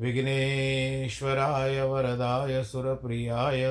विघ्नेश्वराय 0.00 1.82
वरदाय 1.82 2.64
सुरप्रियाय 2.64 3.64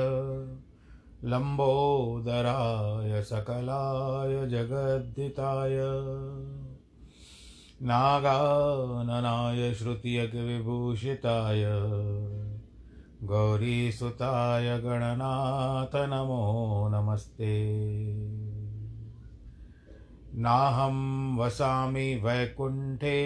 लम्बोदराय 1.24 3.24
सकलाय 3.24 4.48
जगद्दिताय 4.48 5.78
नागाननाय 7.82 9.74
श्रुतियज्ञविभूषिताय 9.74 11.66
गौरीसुताय 13.24 14.80
गणनाथ 14.80 15.96
नमो 15.96 16.90
नमस्ते। 16.90 17.76
नाहं 20.36 21.38
वसामि 21.38 22.16
वैकुण्ठे 22.16 23.26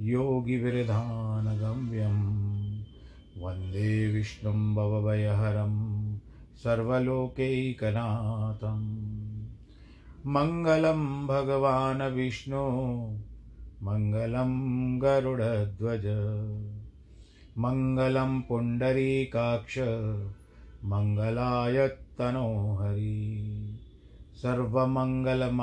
योगिविरधानगम्यं 0.00 0.92
वंदे 3.42 4.12
विष्णुं 4.12 4.74
भवभयहरं 4.74 5.72
सर्वलोकैकनाथं 6.56 7.52
मङ्गलं 10.26 11.26
भगवान् 11.26 12.14
विष्णु। 12.14 12.70
मङ्गलं 13.82 14.50
गरुडध्वज। 15.02 16.06
मङ्गलं 17.58 18.40
पुण्डरीकाक्ष। 18.40 19.78
मङ्गलायत्तनो 20.84 22.76
हरि 22.76 23.78
सर्वमङ्गलमाङ्गल्ये 24.42 25.62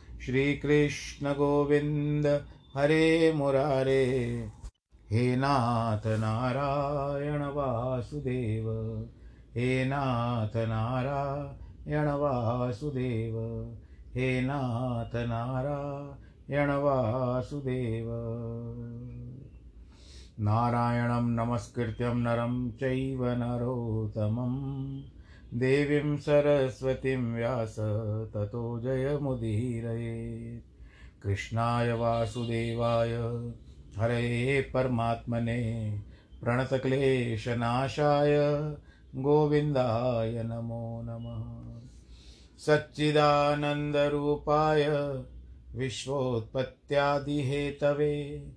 श्रीकृष्णगोविन्द 0.25 2.45
हरे 2.77 3.33
मुरारे। 3.35 4.47
हे 5.11 5.35
नाथ 5.35 6.07
नारायण 6.07 7.41
वासुदेव, 7.41 9.07
हे 9.55 9.85
नाथ 9.85 10.57
नारायण 10.57 12.07
वासुदेव, 12.07 13.75
हे 14.15 14.41
नाथ 14.41 15.15
नारायण 15.15 16.71
वासुदेव। 16.71 18.07
नारायणं 20.39 21.29
नमस्कृत्यं 21.29 22.15
नरं 22.15 22.71
चैव 22.71 23.25
नरोत्तमं 23.25 25.01
देवीं 25.53 26.17
सरस्वतीं 26.17 27.17
व्यास 27.17 27.75
ततो 28.33 28.79
जयमुदीरयेत् 28.79 31.23
कृष्णाय 31.23 31.93
वासुदेवाय, 31.93 33.43
हरे 33.97 34.61
परमात्मने, 34.61 35.93
प्रणतक्लेशनाशाय, 36.43 38.37
गोविन्दाय 39.15 40.43
नमो 40.43 41.01
नमः। 41.05 41.81
सच्चिदानन्दरूपाय, 42.57 45.23
विश्वोत्पत्त्यादिहेतवे, 45.75 48.47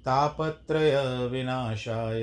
तापत्रयविनाशाय 0.00 2.22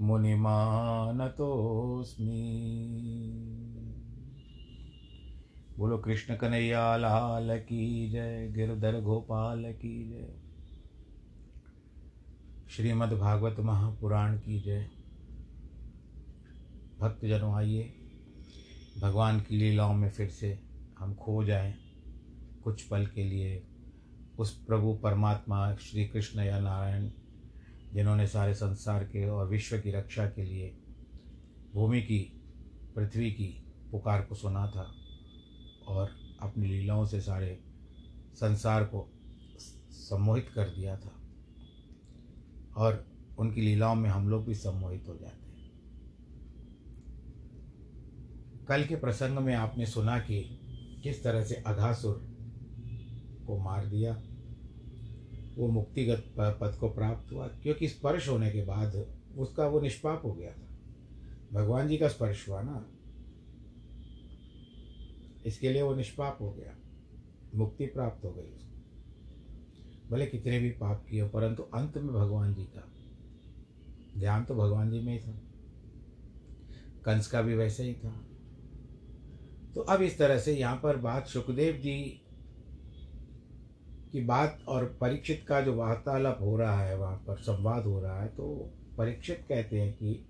मुनिमानतोऽस्मि। 0.00 1.34
बोलो, 5.78 5.98
कृष्ण 5.98 6.36
कन्हैया, 6.36 6.96
लाल 6.96 7.58
की 7.58 8.10
जय, 8.10 8.52
गिरधर 8.56 9.00
गोपाल 9.00 9.72
की 9.72 10.08
जय। 10.08 10.34
श्रीमद्भागवत 12.70 13.56
महापुराण 13.60 14.38
की 14.38 14.60
जय। 14.60 14.90
भक्तजनों, 17.00 17.54
आइए। 17.54 17.94
भगवान 19.02 19.40
की 19.40 19.56
लीलाओं 19.56 19.94
में 19.94 20.10
फिर 20.10 20.28
से 20.28 20.60
हम 20.98 21.14
खो 21.14 21.44
जाएँ 21.44 21.74
कुछ 22.64 22.82
पल 22.82 23.06
के 23.06 23.24
लिए। 23.24 23.66
उस 24.38 24.64
प्रभु 24.64 24.94
परमात्मा 24.94 25.74
श्री 25.74 26.06
कृष्ण 26.06 26.40
या 26.40 26.60
नारायण 26.60 27.10
जिन्होंने 27.94 28.26
सारे 28.26 28.54
संसार 28.54 29.04
के 29.04 29.28
और 29.28 29.48
विश्व 29.48 29.78
की 29.78 29.90
रक्षा 29.90 30.26
के 30.26 30.44
लिए 30.44 30.76
भूमि 31.74 32.02
की, 32.02 32.40
पृथ्वी 32.96 33.30
की 33.30 33.64
पुकार 33.92 34.22
को 34.22 34.34
सुना 34.34 34.66
था 34.66 34.94
और 35.88 36.10
अपनी 36.40 36.66
लीलाओं 36.66 37.06
से 37.06 37.20
सारे 37.20 37.60
संसार 38.34 38.84
को 38.84 39.12
सम्मोहित 39.90 40.48
कर 40.54 40.68
दिया 40.68 40.96
था। 40.96 41.14
और 42.76 43.06
उनकी 43.38 43.60
लीलाओं 43.60 43.94
में 43.94 44.10
हम 44.10 44.28
लोग 44.28 44.46
भी 44.46 44.54
सम्मोहित 44.54 45.04
हो 45.08 45.14
जाते 45.14 45.46
हैं। 45.46 45.70
कल 48.68 48.84
के 48.84 48.96
प्रसंग 48.96 49.38
में 49.38 49.54
आपने 49.54 49.86
सुना 49.86 50.18
कि 50.18 50.60
किस 51.02 51.24
तरह 51.24 51.44
से 51.44 51.54
अघासुर 51.54 52.28
को 53.46 53.58
मार 53.58 53.86
दिया। 53.86 54.22
वो 55.58 55.68
मुक्तिगत 55.68 56.34
पद 56.38 56.76
को 56.80 56.88
प्राप्त 56.88 57.32
हुआ, 57.32 57.48
क्योंकि 57.48 57.88
स्पर्श 57.88 58.28
होने 58.28 58.50
के 58.50 58.64
बाद 58.64 59.16
उसका 59.38 59.66
वो 59.66 59.80
निष्पाप 59.80 60.24
हो 60.24 60.32
गया 60.32 60.52
था। 60.52 60.78
भगवान 61.52 61.88
जी 61.88 61.96
का 61.96 62.08
स्पर्श 62.08 62.48
हुआ 62.48 62.62
ना। 62.62 62.86
इसके 65.46 65.70
लिए 65.70 65.82
वो 65.82 65.94
निष्पाप 65.94 66.38
हो 66.40 66.50
गया। 66.50 66.76
मुक्ति 67.54 67.86
प्राप्त 67.86 68.24
हो 68.24 68.30
गई 68.30 68.42
उसको। 68.42 68.68
भले 70.10 70.26
कितने 70.26 70.58
भी 70.58 70.70
पाप 70.70 71.06
किए 71.10 71.28
परंतु 71.28 71.62
अंत 71.62 71.96
में 71.96 72.14
भगवान 72.14 72.54
जी 72.54 72.64
का। 72.64 72.88
ध्यान 74.18 74.44
तो 74.44 74.54
भगवान 74.54 74.90
जी 74.90 75.00
में 75.00 75.12
ही 75.12 75.18
था। 75.18 75.42
कंस 77.04 77.26
का 77.26 77.42
भी 77.42 77.54
वैसे 77.54 77.82
ही 77.82 77.94
था। 77.94 78.24
तो 79.74 79.80
अब 79.80 80.02
इस 80.02 80.18
तरह 80.18 80.38
से 80.38 80.56
यहाँ 80.56 80.80
पर 80.82 80.96
बात 80.96 81.26
सुखदेव 81.26 81.76
जी 81.76 82.22
की 84.12 84.20
बात 84.20 84.58
और 84.68 84.84
परीक्षित 85.00 85.44
का 85.48 85.60
जो 85.60 85.74
वार्तालाप 85.74 86.40
हो 86.40 86.56
रहा 86.56 86.80
है, 86.82 86.96
वहाँ 86.98 87.16
पर 87.26 87.36
संवाद 87.36 87.84
हो 87.84 88.00
रहा 88.00 88.20
है 88.22 88.28
तो 88.28 88.72
परीक्षित 88.98 89.44
कहते 89.48 89.80
हैं 89.80 89.92
कि 89.92 90.24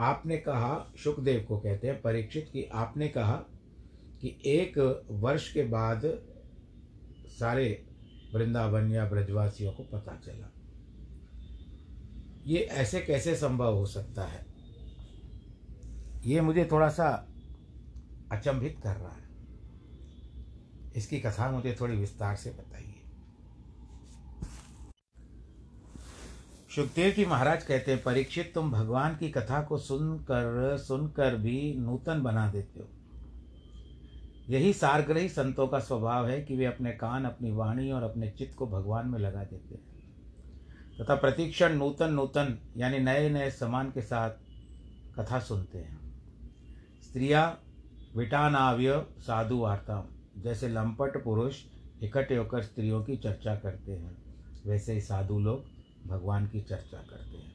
आपने 0.00 0.36
कहा 0.36 0.92
सुखदेव 1.04 1.44
को 1.48 1.58
कहते 1.58 1.86
हैं, 1.86 2.00
परीक्षित 2.02 2.50
कि 2.52 2.64
आपने 2.74 3.08
कहा 3.08 3.36
कि 4.20 4.36
एक 4.46 5.04
वर्ष 5.10 5.52
के 5.52 5.64
बाद 5.64 6.02
सारे 7.38 7.84
वृंदावन 8.34 8.90
या 8.92 9.04
ब्रजवासियों 9.08 9.72
को 9.72 9.82
पता 9.82 10.16
चला। 10.26 10.50
ये 12.46 12.58
ऐसे 12.58 13.00
कैसे 13.00 13.34
संभव 13.36 13.74
हो 13.74 13.86
सकता 13.86 14.22
है? 14.22 14.46
ये 16.24 16.40
मुझे 16.40 16.68
थोड़ा 16.72 16.88
सा 16.88 17.08
अचंभित 18.32 18.80
कर 18.82 18.96
रहा 18.96 19.12
है। 19.12 19.25
इसकी 20.96 21.20
कथा 21.20 21.50
मुझे 21.50 21.76
थोड़ी 21.80 21.96
विस्तार 21.96 22.36
से 22.36 22.50
बताइए। 22.50 22.92
सुखदेव 26.76 27.12
जी 27.12 27.24
महाराज 27.24 27.64
कहते 27.64 27.92
हैं, 27.92 28.02
परीक्षित 28.02 28.52
तुम 28.54 28.70
भगवान 28.70 29.16
की 29.16 29.30
कथा 29.30 29.62
को 29.62 29.78
सुनकर 29.78 30.78
सुनकर 30.78 31.36
भी 31.36 31.74
नूतन 31.78 32.22
बना 32.22 32.50
देते 32.50 32.80
हो। 32.80 32.88
यही 34.48 34.72
सारग्रही 34.72 35.28
संतों 35.28 35.68
का 35.68 35.78
स्वभाव 35.78 36.28
है 36.28 36.42
कि 36.42 36.56
वे 36.56 36.64
अपने 36.64 36.92
कान, 36.92 37.24
अपनी 37.24 37.50
वाणी 37.50 37.92
और 37.92 38.02
अपने 38.02 38.30
चित्त 38.30 38.54
को 38.54 38.66
भगवान 38.66 39.08
में 39.08 39.18
लगा 39.18 39.44
देते 39.44 39.74
हैं। 39.74 39.84
तथा 41.00 41.14
प्रतीक्षण 41.14 41.74
नूतन 41.74 42.12
नूतन, 42.12 42.58
यानी 42.76 42.98
नए 42.98 43.30
नए 43.30 43.50
समान 43.50 43.90
के 43.90 44.02
साथ 44.02 44.30
कथा 45.18 45.38
सुनते 45.38 45.78
हैं। 45.78 45.98
स्त्रियाँ 47.02 47.62
विटानाव्य 48.16 49.06
साधु 49.18 49.58
वार्ता 49.58 50.10
जैसे 50.38 50.68
लंपट 50.68 51.24
पुरुष 51.24 51.62
इकट्ठे 52.02 52.36
होकर 52.36 52.62
स्त्रियों 52.62 53.04
की 53.04 53.16
चर्चा 53.16 53.56
करते 53.56 53.92
हैं, 53.92 54.16
वैसे 54.66 54.92
ही 54.92 55.00
साधु 55.00 55.38
लोग 55.38 55.64
भगवान 56.08 56.48
की 56.48 56.60
चर्चा 56.60 56.98
करते 56.98 57.36
हैं। 57.38 57.52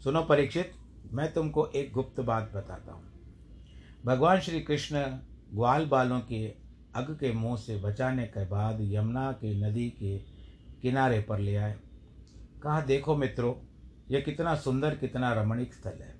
सुनो 0.00 0.22
परीक्षित, 0.22 0.72
मैं 1.12 1.32
तुमको 1.32 1.66
एक 1.66 1.92
गुप्त 1.92 2.20
बात 2.20 2.52
बताता 2.54 2.92
हूँ। 2.92 3.04
भगवान 4.06 4.40
श्री 4.40 4.60
कृष्ण 4.60 5.02
ग्वाल 5.54 5.86
बालों 5.86 6.20
के 6.20 6.54
अग 6.94 7.16
के 7.20 7.32
मुँह 7.32 7.56
से 7.56 7.76
बचाने 7.76 8.26
के 8.26 8.46
बाद 8.46 8.78
यमुना 8.80 9.32
के 9.32 9.70
नदी 9.70 9.90
के 9.90 10.18
किनारे 10.82 11.20
पर 11.20 11.38
ले 11.38 11.56
आए। 11.56 11.78
कहा, 12.62 12.80
देखो 12.80 13.16
मित्रों 13.16 13.54
यह 14.10 14.20
कितना 14.20 14.54
सुंदर, 14.54 14.96
कितना 14.96 15.32
रमणीक 15.32 15.74
स्थल 15.74 15.98
है। 16.00 16.14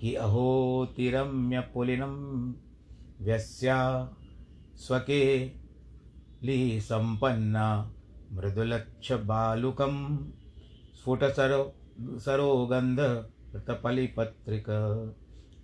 कि 0.00 0.14
अहो, 0.14 0.86
तिरम्य 0.96 1.60
पुलिनम 1.60 2.54
व्यस्या 3.20 3.78
स्वके 4.76 5.44
ली 6.42 6.80
संपन्ना 6.80 7.94
मृदुलक्ष 8.32 9.12
बालुकम 9.12 9.96
स्फुट 10.94 11.24
सरो 11.24 11.74
सरोगंध 12.18 13.00
पत्रिक 14.16 14.66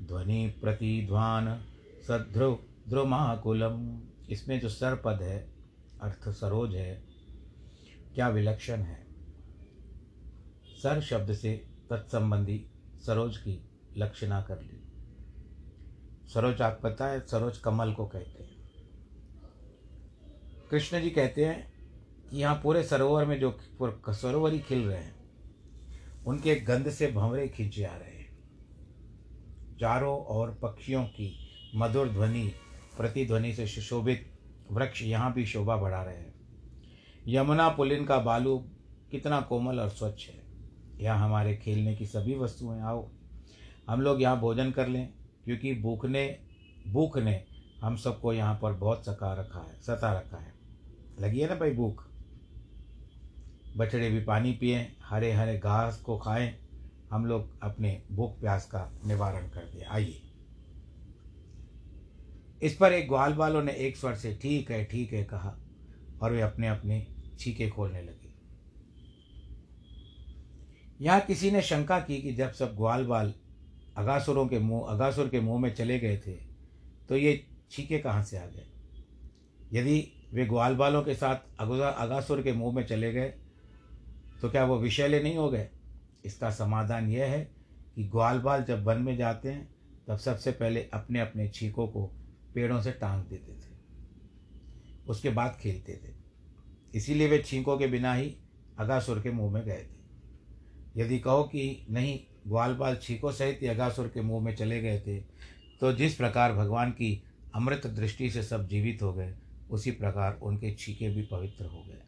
ध्वनि 0.02 0.46
प्रतिध्वान 0.62 1.60
सध्रुव 2.08 2.58
ध्रुमाकुलम। 2.88 4.00
इसमें 4.30 4.60
जो 4.60 4.68
सर 4.68 4.94
पद 4.94 5.22
है, 5.22 5.38
अर्थ 6.02 6.28
सरोज 6.28 6.74
है, 6.74 7.02
क्या 8.14 8.28
विलक्षण 8.28 8.80
है? 8.80 9.06
सर 10.82 11.00
शब्द 11.00 11.32
से 11.32 11.52
तत्संबंधी 11.90 12.64
सरोज 13.06 13.36
की 13.36 13.60
लक्षणा 13.96 14.40
कर 14.40 14.60
ली। 14.60 14.83
सरोज 16.28 16.62
आप 16.62 16.80
पता 16.82 17.06
है, 17.06 17.20
सरोज 17.20 17.58
कमल 17.58 17.92
को 17.92 18.06
कहते 18.06 18.42
हैं। 18.42 18.52
कृष्ण 20.70 21.00
जी 21.00 21.10
कहते 21.10 21.44
हैं 21.44 21.72
कि 22.30 22.36
यहाँ 22.36 22.60
पूरे 22.62 22.82
सरोवर 22.82 23.24
में 23.24 23.38
जो 23.40 23.56
सरोवर 24.10 24.52
ही 24.52 24.58
खिल 24.58 24.84
रहे 24.84 24.98
हैं, 24.98 25.14
उनके 26.26 26.54
गंध 26.54 26.90
से 26.90 27.10
भंवरे 27.12 27.48
खींचे 27.48 27.84
आ 27.84 27.96
रहे 27.96 28.10
हैं। 28.10 28.32
चारों 29.80 30.16
और 30.18 30.54
पक्षियों 30.54 31.04
की 31.04 31.32
मधुर 31.74 32.08
ध्वनि, 32.08 32.52
प्रतिध्वनि 32.96 33.52
से 33.52 33.66
सुशोभित 33.66 34.30
वृक्ष 34.72 35.02
यहाँ 35.02 35.32
भी 35.32 35.46
शोभा 35.46 35.76
बढ़ा 35.76 36.02
रहे 36.02 36.16
हैं। 36.16 36.34
यमुना 37.26 37.68
पुलिन 37.68 38.04
का 38.04 38.18
बालू 38.18 38.58
कितना 39.10 39.40
कोमल 39.40 39.80
और 39.80 39.88
स्वच्छ 39.88 40.28
है। 40.28 40.42
यहाँ 41.00 41.18
हमारे 41.18 41.56
खेलने 41.56 41.94
की 41.94 42.06
सभी 42.06 42.34
वस्तुएँ 42.34 42.80
आओ। 42.80 43.08
हम 43.88 44.00
लोग 44.00 44.22
यहाँ 44.22 44.40
भोजन 44.40 44.70
कर 44.70 44.88
लें। 44.88 45.12
क्योंकि 45.44 45.74
भूख 45.74 46.06
ने 46.06 46.26
भूख 46.86 47.18
ने 47.18 47.42
हम 47.80 47.96
सबको 47.96 48.32
यहाँ 48.32 48.58
पर 48.62 48.72
बहुत 48.72 49.04
सका 49.04 49.32
रखा 49.34 49.60
है, 49.60 49.80
सता 49.82 50.12
रखा 50.12 50.36
है। 50.36 50.52
लगी 51.20 51.40
है 51.40 51.48
ना 51.48 51.54
भाई 51.54 51.70
भूख। 51.70 52.04
बछड़े 53.76 54.10
भी 54.10 54.20
पानी 54.24 54.52
पिए 54.52 54.80
हरे 55.02 55.32
हरे 55.32 55.58
घास 55.58 56.00
को 56.00 56.16
खाएँ, 56.18 56.54
हम 57.10 57.26
लोग 57.26 57.58
अपने 57.62 58.02
भूख 58.12 58.40
प्यास 58.40 58.66
का 58.66 58.90
निवारण 59.06 59.48
कर 59.48 59.64
दिए 59.64 59.84
आइए। 59.84 60.20
इस 62.62 62.76
पर 62.76 62.92
एक 62.92 63.08
ग्वाल 63.08 63.34
वालों 63.34 63.62
ने 63.62 63.72
एक 63.72 63.96
स्वर 63.96 64.14
से, 64.14 64.34
ठीक 64.42 64.70
है 64.70 64.84
ठीक 64.84 65.12
है 65.12 65.24
कहा 65.24 65.56
और 66.22 66.32
वे 66.32 66.40
अपने 66.40 66.68
अपने 66.68 67.06
छीके 67.38 67.68
खोलने 67.68 68.02
लगे। 68.02 68.32
यहाँ 71.00 71.20
किसी 71.20 71.50
ने 71.50 71.62
शंका 71.62 71.98
की 72.00 72.20
कि 72.22 72.32
जब 72.32 72.52
सब 72.52 72.76
ग्वाल 72.76 73.04
बाल 73.04 73.34
अगासुरों 73.96 74.46
के 74.48 74.58
मुँह, 74.58 74.86
अगासुर 74.88 75.28
के 75.28 75.40
मुँह 75.40 75.60
में 75.60 75.74
चले 75.74 75.98
गए 75.98 76.16
थे 76.18 76.32
तो 77.08 77.16
ये 77.16 77.46
छीके 77.70 77.98
कहाँ 77.98 78.22
से 78.24 78.38
आ 78.38 78.46
गए? 78.46 78.66
यदि 79.72 80.28
वे 80.32 80.46
ग्वाल 80.46 80.74
बालों 80.74 81.02
के 81.02 81.14
साथ 81.14 81.60
अगुजा 81.60 81.88
अगासुर 81.88 82.42
के 82.42 82.52
मुँह 82.52 82.74
में 82.74 82.86
चले 82.86 83.12
गए 83.12 83.28
तो 84.42 84.50
क्या 84.50 84.64
वो 84.64 84.78
विषैले 84.78 85.22
नहीं 85.22 85.36
हो 85.36 85.48
गए? 85.50 85.68
इसका 86.24 86.50
समाधान 86.50 87.08
यह 87.08 87.26
है 87.26 87.40
कि 87.94 88.04
ग्वाल 88.04 88.38
बाल 88.38 88.64
जब 88.64 88.84
वन 88.84 88.98
में 88.98 89.16
जाते 89.16 89.48
हैं, 89.48 89.68
तब 90.08 90.16
सबसे 90.16 90.52
पहले 90.52 90.82
अपने 90.94 91.20
अपने 91.20 91.48
छीकों 91.48 91.86
को 91.88 92.06
पेड़ों 92.54 92.80
से 92.82 92.92
टांग 92.92 93.24
देते 93.24 93.52
थे। 93.52 93.72
उसके 95.08 95.30
बाद 95.30 95.58
खेलते 95.60 96.00
थे। 96.04 96.12
इसीलिए 96.94 97.28
वे 97.28 97.38
छींकों 97.38 97.78
के 97.78 97.86
बिना 97.86 98.14
ही 98.14 98.36
अगासुर 98.78 99.20
के 99.20 99.30
मुँह 99.30 99.52
में 99.52 99.64
गए 99.64 99.82
थे। 99.82 101.00
यदि 101.00 101.18
कहो 101.18 101.42
कि 101.44 101.86
नहीं 101.90 102.18
ग्वालपाल 102.46 102.96
छीको 102.96 103.32
सहित 103.32 103.62
यगासुर 103.62 104.08
के 104.08 104.20
मुँह 104.20 104.44
में 104.44 104.56
चले 104.56 104.80
गए 104.80 105.00
थे। 105.00 105.20
तो 105.80 105.92
जिस 105.92 106.14
प्रकार 106.14 106.52
भगवान 106.52 106.90
की 106.90 107.22
अमृत 107.54 107.86
दृष्टि 107.86 108.30
से 108.30 108.42
सब 108.42 108.68
जीवित 108.68 109.02
हो 109.02 109.12
गए, 109.12 109.34
उसी 109.70 109.90
प्रकार 109.90 110.38
उनके 110.42 110.74
छीके 110.74 111.08
भी 111.08 111.22
पवित्र 111.22 111.64
हो 111.64 111.82
गए। 111.82 112.02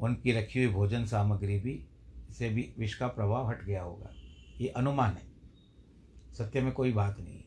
उनकी 0.00 0.32
रखी 0.32 0.64
हुई 0.64 0.74
भोजन 0.74 1.04
सामग्री 1.04 1.58
भी, 1.58 1.84
से 2.32 2.48
भी 2.48 2.74
विष 2.78 2.94
का 2.94 3.06
प्रभाव 3.06 3.48
हट 3.48 3.64
गया 3.64 3.82
होगा। 3.82 4.10
ये 4.60 4.68
अनुमान 4.68 5.10
है। 5.10 5.28
सत्य 6.34 6.60
में 6.60 6.72
कोई 6.72 6.92
बात 6.92 7.20
नहीं 7.20 7.36
है। 7.36 7.44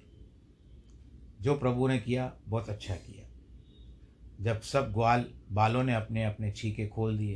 जो 1.42 1.58
प्रभु 1.58 1.88
ने 1.88 2.00
किया, 2.00 2.34
बहुत 2.48 2.70
अच्छा 2.70 2.96
किया। 2.96 3.28
जब 4.42 4.62
सब 4.62 4.94
ग्वाल 4.94 5.26
बालों 5.52 5.84
ने 5.84 5.94
अपने 5.94 6.24
अपने 6.24 6.52
छीके 6.52 6.88
खोल 6.88 7.18
दिए 7.18 7.36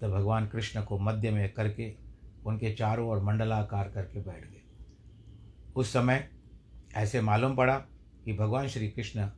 तो 0.00 0.08
भगवान 0.08 0.46
कृष्ण 0.46 0.82
को 0.82 0.98
मध्य 0.98 1.30
में 1.30 1.52
करके 1.52 2.05
उनके 2.46 2.74
चारों 2.74 3.08
ओर 3.08 3.22
मंडलाकार 3.22 3.88
करके 3.88 4.20
बैठ 4.20 4.50
गए। 4.50 4.62
उस 5.76 5.92
समय 5.92 6.30
ऐसे 6.94 7.20
मालूम 7.20 7.56
पड़ा 7.56 7.78
कि 8.24 8.32
भगवान 8.32 8.68
श्री 8.68 8.88
कृष्ण 8.88 9.30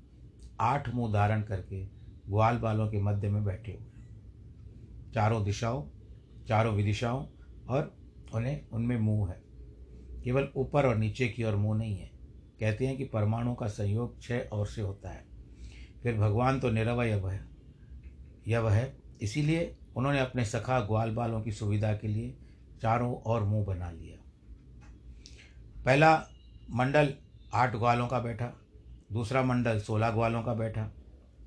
आठ 0.60 0.94
मुँह 0.94 1.12
धारण 1.12 1.42
करके 1.42 1.84
ग्वाल 2.28 2.58
बालों 2.58 2.88
के 2.88 3.00
मध्य 3.00 3.28
में 3.28 3.44
बैठे 3.44 3.72
हुए 3.72 3.88
चारों 5.14 5.44
दिशाओं, 5.44 5.88
चारों 6.48 6.74
विदिशाओं 6.74 7.26
और 7.68 7.96
उन्हें, 8.34 8.68
उनमें 8.72 8.98
मुँह 8.98 9.30
है। 9.30 9.42
केवल 10.24 10.48
ऊपर 10.56 10.86
और 10.86 10.96
नीचे 10.96 11.28
की 11.28 11.44
ओर 11.44 11.56
मुँह 11.56 11.78
नहीं 11.78 11.98
है। 11.98 12.10
कहते 12.60 12.86
हैं 12.86 12.96
कि 12.96 13.04
परमाणु 13.04 13.54
का 13.54 13.66
संयोग 13.66 14.20
छः 14.22 14.48
और 14.48 14.66
से 14.66 14.82
होता 14.82 15.10
है। 15.10 15.24
फिर 16.02 16.18
भगवान 16.18 16.60
तो 16.60 16.70
निरवय 16.70 17.10
है 17.10 17.48
यव 18.48 18.70
है। 18.70 18.96
इसीलिए 19.20 19.76
उन्होंने 19.96 20.20
अपने 20.20 20.44
सखा 20.44 20.80
ग्वाल 20.80 21.10
बालों 21.10 21.42
की 21.42 21.52
सुविधा 21.52 21.92
के 21.92 22.08
लिए 22.08 22.38
चारों 22.82 23.14
ओर 23.26 23.42
मुँह 23.42 23.64
बना 23.66 23.90
लिया। 23.90 24.16
पहला 25.84 26.14
मंडल 26.70 27.14
आठ 27.54 27.76
ग्वालों 27.76 28.06
का 28.08 28.18
बैठा, 28.20 28.52
दूसरा 29.12 29.42
मंडल 29.42 29.80
सोलह 29.80 30.10
ग्वालों 30.10 30.42
का 30.42 30.54
बैठा, 30.54 30.90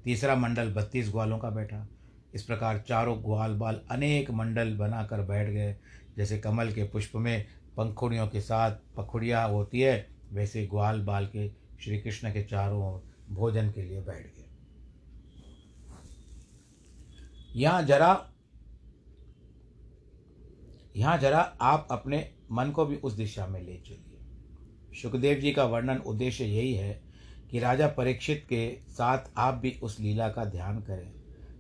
तीसरा 0.04 0.36
मंडल 0.36 0.74
बत्तीस 0.74 1.10
ग्वालों 1.10 1.40
का 1.40 1.50
बैठा। 1.50 1.88
इस 2.34 2.44
प्रकार 2.44 2.84
चारों 2.88 3.24
ग्वाल 3.24 3.54
बाल 3.54 3.82
अनेक 3.92 4.32
मंडल 4.32 4.76
बनाकर 4.78 5.22
बैठ 5.22 5.50
गए। 5.50 5.76
जैसे 6.18 6.38
कमल 6.40 6.72
के 6.72 6.84
पुष्प 6.84 7.16
में 7.16 7.46
पंखुड़ियों 7.78 8.28
के 8.28 8.42
साथ 8.42 8.72
पखुड़िया 8.98 9.44
होती 9.44 9.82
है, 9.82 10.08
वैसे 10.32 10.66
ग्वाल 10.68 11.02
बाल 11.02 11.26
के 11.28 11.50
श्री 11.84 12.00
कृष्ण 12.00 12.34
के 12.34 12.44
चारों 12.44 12.94
ओर 12.94 13.04
भोजन 13.30 13.72
के 13.72 13.82
लिए 13.82 14.02
बैठ 14.02 14.26
गए। 14.26 14.50
यहाँ 17.56 17.84
जरा 17.84 18.31
यहाँ 20.96 21.18
जरा 21.18 21.42
आप 21.62 21.88
अपने 21.92 22.32
मन 22.52 22.72
को 22.72 22.86
भी 22.86 22.96
उस 22.96 23.14
दिशा 23.14 23.48
में 23.48 23.62
ले 23.62 23.78
चलिए। 23.78 24.18
सुखदेव 25.02 25.40
जी 25.40 25.52
का 25.52 25.66
वर्णन 25.66 25.98
उद्देश्य 25.98 26.46
यही 26.46 26.74
है 26.74 27.02
कि 27.52 27.60
राजा 27.60 27.88
परीक्षित 27.88 28.46
के 28.50 28.78
साथ 28.90 29.20
आप 29.38 29.54
भी 29.54 29.80
उस 29.84 30.00
लीला 30.00 30.30
का 30.30 30.46
ध्यान 30.46 30.82
करें 30.82 31.14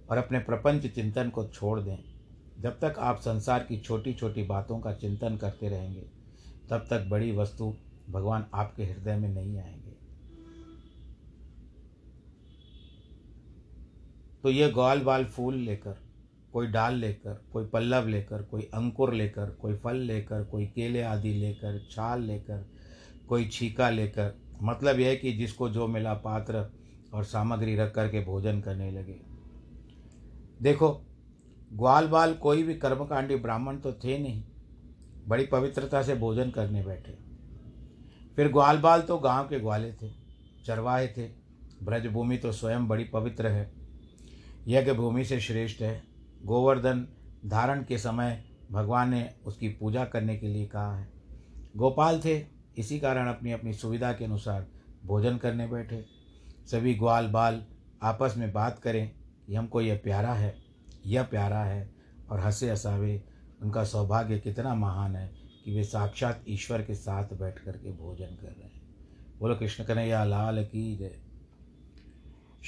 और 0.09 0.17
अपने 0.17 0.39
प्रपंच 0.39 0.88
चिंतन 0.88 1.29
को 1.29 1.47
छोड़ 1.47 1.79
दें। 1.79 1.97
जब 2.59 2.79
तक 2.79 2.95
आप 3.00 3.19
संसार 3.19 3.63
की 3.63 3.79
छोटी 3.79 4.13
छोटी 4.13 4.43
बातों 4.43 4.79
का 4.79 4.93
चिंतन 4.93 5.38
करते 5.38 5.69
रहेंगे, 5.69 6.03
तब 6.69 6.88
तक 6.89 7.05
बड़ी 7.05 7.31
वस्तु 7.31 7.75
भगवान 8.09 8.45
आपके 8.53 8.83
हृदय 8.83 9.15
में 9.15 9.29
नहीं 9.29 9.57
आएँगे। 9.57 9.91
तो 14.43 14.50
ये 14.50 14.69
ग्वाल 14.69 15.00
बाल 15.00 15.25
फूल 15.25 15.55
लेकर 15.55 16.11
कोई 16.53 16.67
डाल 16.67 16.96
लेकर, 16.96 17.46
कोई 17.53 17.65
पल्लव 17.65 18.08
लेकर, 18.08 18.41
कोई 18.41 18.62
अंकुर 18.62 19.13
लेकर, 19.13 19.50
कोई 19.50 19.75
फल 19.75 19.96
लेकर, 19.96 20.43
कोई 20.43 20.65
केले 20.65 21.01
आदि 21.01 21.34
लेकर, 21.34 21.88
छाल 21.91 22.22
लेकर, 22.22 22.65
कोई 23.27 23.48
छीका 23.48 23.89
लेकर 23.89 24.34
मतलब 24.63 25.00
यह 25.00 25.15
कि 25.15 25.31
जिसको 25.34 25.70
जो 25.70 25.88
मिला 25.88 26.13
पात्र 26.13 26.65
और 27.13 27.24
सामग्री 27.24 27.75
रख 27.75 27.93
करके 27.96 28.24
भोजन 28.24 28.62
करने 28.62 28.91
लगे। 28.91 29.20
देखो, 30.62 30.89
ग्वाल 31.74 32.08
बाल 32.08 32.34
कोई 32.34 32.63
भी 32.63 32.75
कर्मकांडी 32.75 33.36
ब्राह्मण 33.36 33.77
तो 33.77 33.93
थे 33.93 34.17
नहीं, 34.17 34.43
बड़ी 35.27 35.46
पवित्रता 35.46 36.01
से 36.03 36.15
भोजन 36.15 36.50
करने 36.50 36.84
बैठे। 36.84 37.17
फिर 38.36 38.51
ग्वाल 38.51 38.77
बाल 38.77 39.01
तो 39.01 39.17
गाँव 39.17 39.48
के 39.48 39.60
ग्वाले 39.60 39.91
थे, 39.91 40.12
चरवाहे 40.65 41.08
थे, 41.08 41.27
ब्रजभूमि 41.84 42.38
तो 42.38 42.51
स्वयं 42.51 42.88
बड़ी 42.88 43.03
पवित्र 43.03 43.48
है 43.48 43.72
यज्ञ 44.67 44.93
भूमि 44.93 45.25
से 45.25 45.39
श्रेष्ठ 45.39 45.81
है 45.81 46.11
गोवर्धन 46.45 47.07
धारण 47.45 47.83
के 47.83 47.98
समय 47.98 48.43
भगवान 48.71 49.10
ने 49.10 49.36
उसकी 49.45 49.69
पूजा 49.69 50.05
करने 50.05 50.38
के 50.38 50.48
लिए 50.48 50.65
कहा 50.65 50.98
है। 50.98 51.07
गोपाल 51.77 52.21
थे, 52.25 52.45
इसी 52.77 53.00
कारण 53.00 53.27
अपनी 53.27 53.51
अपनी 53.51 53.74
सुविधा 53.74 54.13
के 54.13 54.25
अनुसार 54.25 54.67
भोजन 55.05 55.38
करने 55.38 55.67
बैठे। 55.67 56.05
सभी 56.65 56.95
ग्वाल 56.95 57.27
बाल 57.27 57.65
आपस 58.01 58.33
में 58.38 58.53
बात 58.53 58.79
करें 58.79 59.12
कि 59.48 59.55
हमको 59.55 59.81
यह 59.81 60.01
प्यारा 60.03 60.33
है, 60.33 60.55
यह 61.05 61.24
प्यारा 61.24 61.63
है, 61.63 61.93
और 62.29 62.39
हंसे 62.39 62.69
हंसावे, 62.69 63.24
उनका 63.62 63.83
सौभाग्य 63.83 64.39
कितना 64.39 64.75
महान 64.75 65.15
है 65.15 65.31
कि 65.65 65.75
वे 65.75 65.83
साक्षात 65.83 66.43
ईश्वर 66.48 66.81
के 66.81 66.95
साथ 66.95 67.24
बैठ 67.24 67.60
कर 67.60 67.71
के 67.71 67.91
भोजन 67.91 68.25
कर 68.25 68.48
रहे 68.48 68.63
हैं। 68.63 68.81
बोलो, 69.39 69.55
कृष्ण 69.55 69.83
कन्हैया, 69.83 70.24
लाल 70.24 70.65
की 70.65 70.98
जय। 70.98 71.19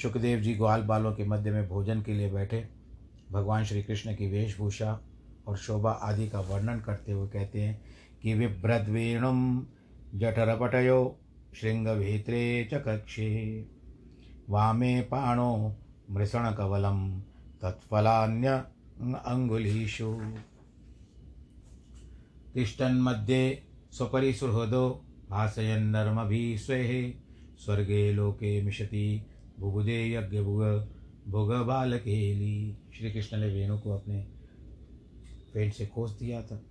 सुखदेव 0.02 0.40
जी 0.40 0.54
ग्वाल 0.54 0.82
बालों 0.82 1.12
के 1.12 1.24
मध्य 1.24 1.50
में 1.50 1.68
भोजन 1.68 2.02
के 2.02 2.12
लिए 2.12 2.30
बैठे। 2.30 2.73
भगवान 3.32 3.64
श्री 3.64 3.82
कृष्ण 3.82 4.16
की 4.16 4.30
वेशभूषा 4.30 5.00
और 5.46 5.56
शोभा 5.56 5.90
आदि 5.90 6.28
का 6.28 6.40
वर्णन 6.40 6.80
करते 6.80 7.12
हुए 7.12 7.28
कहते 7.28 7.62
हैं 7.62 7.82
कि 8.22 8.34
विभ्रद्वेणुम 8.34 9.66
जठरपटयो 10.14 11.18
शृंगभेत्रे 11.54 12.68
च 12.72 12.74
कक्षे। 12.74 13.66
वामे 14.48 15.00
पाणो 15.00 15.76
मृषण 16.10 16.40
मृषणकवलं 16.40 17.20
तत्फलान्य 17.62 18.48
अङ्गुलीषु। 19.26 20.20
तिष्ठन्मध्ये 22.54 23.62
स्वपरिसुहृदो 23.92 25.04
भासयन्नर्मभिः 25.30 26.58
स्वेः। 26.58 27.12
स्वर्गे 27.58 28.12
लोके 28.12 28.62
मिशति 28.62 29.26
भुगुदे 29.60 30.12
यज्ञ 30.12 30.38
भुग 31.28 31.52
भुग 31.52 31.66
बाल 31.66 31.98
केली 31.98 32.76
श्री 32.98 33.12
कृष्ण 33.12 33.36
ने 33.36 33.46
वेणु 33.46 33.78
को 33.78 33.90
अपने 33.90 34.26
पेट 35.54 35.72
से 35.72 35.86
खोस 35.86 36.18
दिया 36.18 36.42
था। 36.42 36.62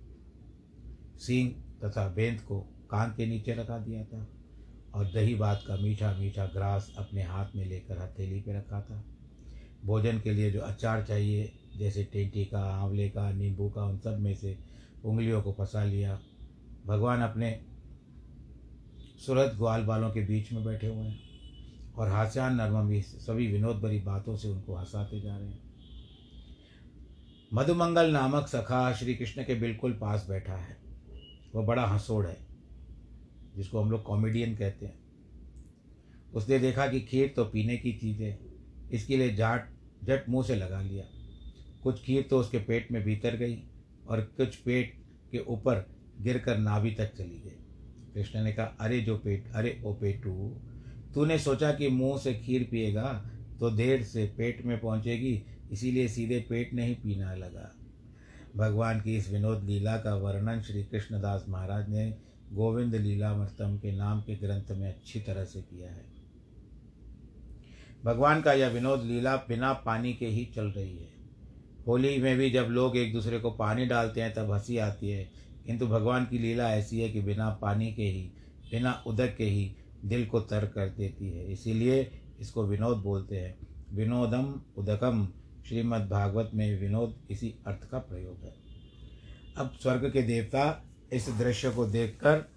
सींग 1.16 1.50
तथा 1.84 2.08
बेंत 2.08 2.40
को 2.40 2.60
कान 2.90 3.10
के 3.10 3.26
नीचे 3.26 3.54
रखा 3.54 3.78
दिया 3.78 4.04
था 4.04 4.28
और 4.94 5.12
दही 5.12 5.34
भात 5.34 5.64
का 5.68 5.76
मीठा 5.76 6.18
मीठा 6.18 6.46
ग्रास 6.46 6.94
अपने 6.98 7.22
हाथ 7.22 7.46
में 7.56 7.66
लेकर 7.66 7.98
हथेली 7.98 8.40
पे 8.40 8.58
रखा 8.58 8.80
था। 8.80 9.04
भोजन 9.84 10.20
के 10.20 10.32
लिए 10.32 10.50
जो 10.50 10.60
अचार 10.60 11.04
चाहिए, 11.04 11.52
जैसे 11.76 12.04
टेंटी 12.04 12.44
का, 12.44 12.60
आंवले 12.60 13.08
का, 13.08 13.32
नींबू 13.32 13.68
का, 13.68 13.84
उन 13.84 13.98
सब 13.98 14.20
में 14.20 14.34
से 14.34 14.58
उंगलियों 15.04 15.42
को 15.42 15.52
फंसा 15.52 15.84
लिया। 15.84 16.20
भगवान 16.86 17.20
अपने 17.20 17.60
सुरत 19.26 19.54
ग्वाल 19.54 19.82
बालों 19.82 20.10
के 20.10 20.20
बीच 20.20 20.52
में 20.52 20.64
बैठे 20.64 20.86
हुए 20.86 21.06
हैं। 21.06 21.23
और 21.96 22.08
हास्यान 22.08 22.54
नर्म 22.54 22.88
भी 22.88 23.00
सभी 23.02 23.46
विनोद 23.46 23.76
भरी 23.76 23.98
बातों 24.00 24.36
से 24.36 24.48
उनको 24.48 24.74
हंसाते 24.74 25.20
जा 25.20 25.36
रहे 25.36 25.48
हैं। 25.48 25.62
मधुमंगल 27.54 28.10
नामक 28.10 28.46
सखा 28.46 28.92
श्री 28.92 29.14
कृष्ण 29.14 29.44
के 29.44 29.54
बिल्कुल 29.54 29.92
पास 29.92 30.26
बैठा 30.28 30.56
है। 30.56 30.76
वह 31.54 31.66
बड़ा 31.66 31.86
हंसोड़ 31.86 32.26
है, 32.26 32.36
जिसको 33.56 33.80
हम 33.80 33.90
लोग 33.90 34.02
कॉमेडियन 34.02 34.56
कहते 34.56 34.86
हैं। 34.86 34.98
उसने 36.34 36.58
देखा 36.58 36.86
कि 36.86 37.00
खीर 37.00 37.32
तो 37.36 37.44
पीने 37.44 37.76
की 37.76 37.92
चीज़ 37.92 38.22
है, 38.22 38.38
इसके 38.92 39.16
लिए 39.16 39.34
जाट, 39.34 39.68
जट 40.04 40.28
मुँह 40.28 40.46
से 40.46 40.54
लगा 40.54 40.80
लिया। 40.80 41.04
कुछ 41.82 42.02
खीर 42.02 42.22
तो 42.22 42.38
उसके 42.38 42.58
पेट 42.58 42.92
में 42.92 43.02
भीतर 43.04 43.36
गई 43.36 43.62
और 44.08 44.20
कुछ 44.36 44.56
पेट 44.56 44.94
के 45.32 45.38
ऊपर 45.38 45.86
गिरकर 46.20 46.58
नाभि 46.58 46.90
तक 46.90 47.14
चली 47.14 47.40
गई। 47.40 47.60
कृष्ण 48.14 48.42
ने 48.42 48.52
कहा, 48.52 48.66
अरे 48.66 49.00
जो 49.00 49.16
पेट, 49.18 49.50
अरे 49.54 49.80
ओ 49.84 49.92
पेटू 49.92 50.32
तूने 51.14 51.38
सोचा 51.38 51.72
कि 51.72 51.88
मुँह 51.88 52.18
से 52.18 52.34
खीर 52.34 52.68
पिएगा 52.70 53.30
तो 53.60 53.70
देर 53.70 54.02
से 54.02 54.24
पेट 54.38 54.64
में 54.64 54.80
पहुंचेगी, 54.80 55.42
इसीलिए 55.70 56.08
सीधे 56.08 56.38
पेट 56.48 56.74
नहीं 56.74 56.94
पीना 56.94 57.34
लगा। 57.34 57.70
भगवान 58.56 59.00
की 59.00 59.16
इस 59.16 59.30
विनोद 59.30 59.64
लीला 59.64 59.96
का 59.96 60.14
वर्णन 60.14 60.60
श्री 60.60 60.82
कृष्णदास 60.84 61.44
महाराज 61.48 61.88
ने 61.88 62.14
गोविंद 62.52 62.94
लीलामृतम 62.94 63.76
के 63.76 63.92
नाम 63.92 64.20
के 64.20 64.34
ग्रंथ 64.36 64.76
में 64.76 64.88
अच्छी 64.88 65.20
तरह 65.20 65.44
से 65.44 65.60
किया 65.62 65.90
है। 65.90 66.04
भगवान 68.04 68.42
का 68.42 68.52
यह 68.52 68.68
विनोद 68.68 69.04
लीला 69.04 69.36
बिना 69.36 69.72
पानी 69.72 70.12
के 70.12 70.26
ही 70.26 70.44
चल 70.44 70.66
रही 70.66 70.96
है। 70.96 71.08
होली 71.86 72.18
में 72.18 72.36
भी 72.38 72.50
जब 72.50 72.66
लोग 72.70 72.96
एक 72.96 73.12
दूसरे 73.12 73.38
को 73.38 73.50
पानी 73.50 73.86
डालते 73.86 74.22
हैं, 74.22 74.34
तब 74.34 74.52
हँसी 74.52 74.78
आती 74.78 75.10
है। 75.10 75.30
किंतु 75.66 75.86
भगवान 75.86 76.24
की 76.24 76.38
लीला 76.38 76.70
ऐसी 76.70 77.00
है 77.00 77.08
कि 77.08 77.20
बिना 77.20 77.48
पानी 77.50 77.92
के 77.92 78.02
ही, 78.02 78.22
बिना 78.70 79.02
उदक 79.06 79.34
के 79.38 79.44
ही 79.44 79.74
दिल 80.04 80.26
को 80.26 80.40
तर 80.40 80.66
कर 80.66 80.88
देती 80.88 81.30
है। 81.30 81.52
इसीलिए 81.52 82.10
इसको 82.40 82.66
विनोद 82.66 82.96
बोलते 82.96 83.36
हैं। 83.36 83.58
विनोदम 83.92 84.60
उदकम। 84.76 85.28
श्रीमद् 85.68 86.10
भागवत 86.10 86.50
में 86.54 86.80
विनोद 86.80 87.14
इसी 87.30 87.54
अर्थ 87.66 87.90
का 87.90 87.98
प्रयोग 87.98 88.44
है। 88.44 88.54
अब 89.56 89.78
स्वर्ग 89.82 90.10
के 90.12 90.22
देवता 90.22 90.84
इस 91.12 91.28
दृश्य 91.28 91.70
को 91.70 91.86
देखकर 91.86 92.50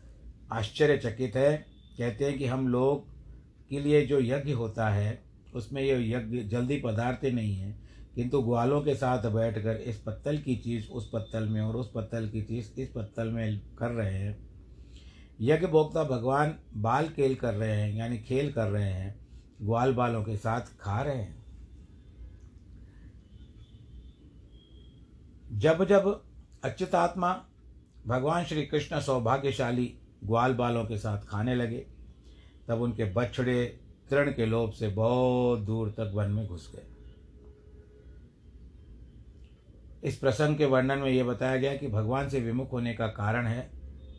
आश्चर्यचकित 0.52 1.36
है। 1.36 1.66
कहते 1.98 2.26
हैं 2.26 2.38
कि 2.38 2.46
हम 2.46 2.68
लोग 2.68 3.10
के 3.70 3.80
लिए 3.80 4.06
जो 4.06 4.20
यज्ञ 4.20 4.52
होता 4.52 4.90
है, 4.90 5.24
उसमें 5.56 5.82
ये 5.82 6.12
यज्ञ 6.12 6.38
जल्दी 6.38 6.78
पदार्थ 6.78 7.26
नहीं 7.26 7.56
है, 7.56 7.80
किंतु 8.16 8.42
ग्वालों 8.42 8.82
के 8.82 8.96
साथ 8.96 9.30
बैठकर 9.30 9.76
इस 9.76 9.98
पत्तल 9.98 10.38
की 10.38 10.56
चीज़ 10.56 10.90
उस 10.90 11.10
पत्तल 11.14 11.44
में 11.44 11.62
और 11.62 11.76
उस 11.76 11.92
पत्तल 11.96 12.30
की 12.30 12.42
चीज़ 12.42 12.80
इस 12.80 12.90
पत्तल 12.90 13.28
में 13.28 13.62
कर 13.80 13.90
रहे 13.90 14.18
हैं। 14.18 14.47
यज्ञ 15.42 15.68
भोक्ता 15.68 16.04
भगवान 16.04 16.56
बाल 16.74 17.10
खेल 17.10 17.36
कर 17.36 17.54
रहे 17.54 17.72
हैं, 17.72 17.96
यानी 17.96 18.18
खेल 18.18 18.52
कर 18.52 18.68
रहे 18.68 18.92
हैं, 18.92 19.28
ग्वाल 19.62 19.94
बालों 19.94 20.24
के 20.24 20.38
साथ 20.38 20.62
खा 20.62 21.02
रहे 21.02 21.18
हैं। 21.18 21.46
जब 25.52 25.86
जब 25.86 26.24
अच्युतात्मा 26.64 27.46
भगवान 28.08 28.46
श्री 28.46 28.66
कृष्ण 28.66 29.00
सौभाग्यशाली 29.00 29.98
ग्वाल 30.24 30.54
बालों 30.54 30.86
के 30.86 30.98
साथ 30.98 31.22
खाने 31.22 31.56
लगे, 31.56 31.88
तब 32.68 32.82
उनके 32.82 33.06
बछड़े 33.06 33.80
तृण 34.10 34.32
के 34.32 34.46
लोभ 34.46 34.72
से 34.72 34.88
बहुत 34.88 35.60
दूर 35.60 35.90
तक 35.90 36.12
वन 36.16 36.32
में 36.32 36.48
घुस 36.48 36.72
गए। 36.76 36.86
इस 40.04 40.18
प्रसंग 40.18 40.58
के 40.58 40.66
वर्णन 40.66 40.98
में 40.98 41.12
यह 41.12 41.24
बताया 41.24 41.58
गया 41.58 41.78
कि 41.78 41.88
भगवान 41.88 42.30
से 42.30 42.40
विमुख 42.40 42.72
होने 42.72 42.94
का 42.94 43.08
कारण 43.08 43.48
है 43.48 43.72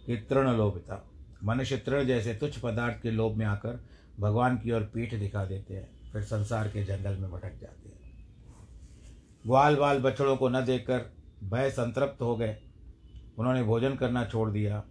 कि 0.06 0.16
तृण 0.16 0.56
लोभता 0.56 1.07
मनुष्य 1.44 1.76
तृण 1.76 2.04
जैसे 2.04 2.34
तुच्छ 2.34 2.58
पदार्थ 2.58 3.02
के 3.02 3.10
लोभ 3.10 3.36
में 3.36 3.46
आकर 3.46 3.84
भगवान 4.20 4.58
की 4.58 4.72
ओर 4.72 4.80
पीठ 4.80 5.14
दिखा 5.14 5.44
देते 5.44 5.74
हैं, 5.74 6.10
फिर 6.12 6.22
संसार 6.22 6.68
के 6.68 6.84
जंगल 6.84 7.16
में 7.16 7.30
भटक 7.30 7.60
जाते 7.60 7.88
हैं। 7.88 7.98
ग्वाल 9.46 9.76
बाल 9.76 9.98
बछड़ों 9.98 10.36
को 10.36 10.48
न 10.48 10.64
देखकर 10.64 11.12
भय 11.44 11.70
संतृप्त 11.70 12.22
हो 12.22 12.36
गए। 12.36 12.56
उन्होंने 13.38 13.62
भोजन 13.62 13.96
करना 13.96 14.24
छोड़ 14.24 14.50
दिया। 14.50 14.84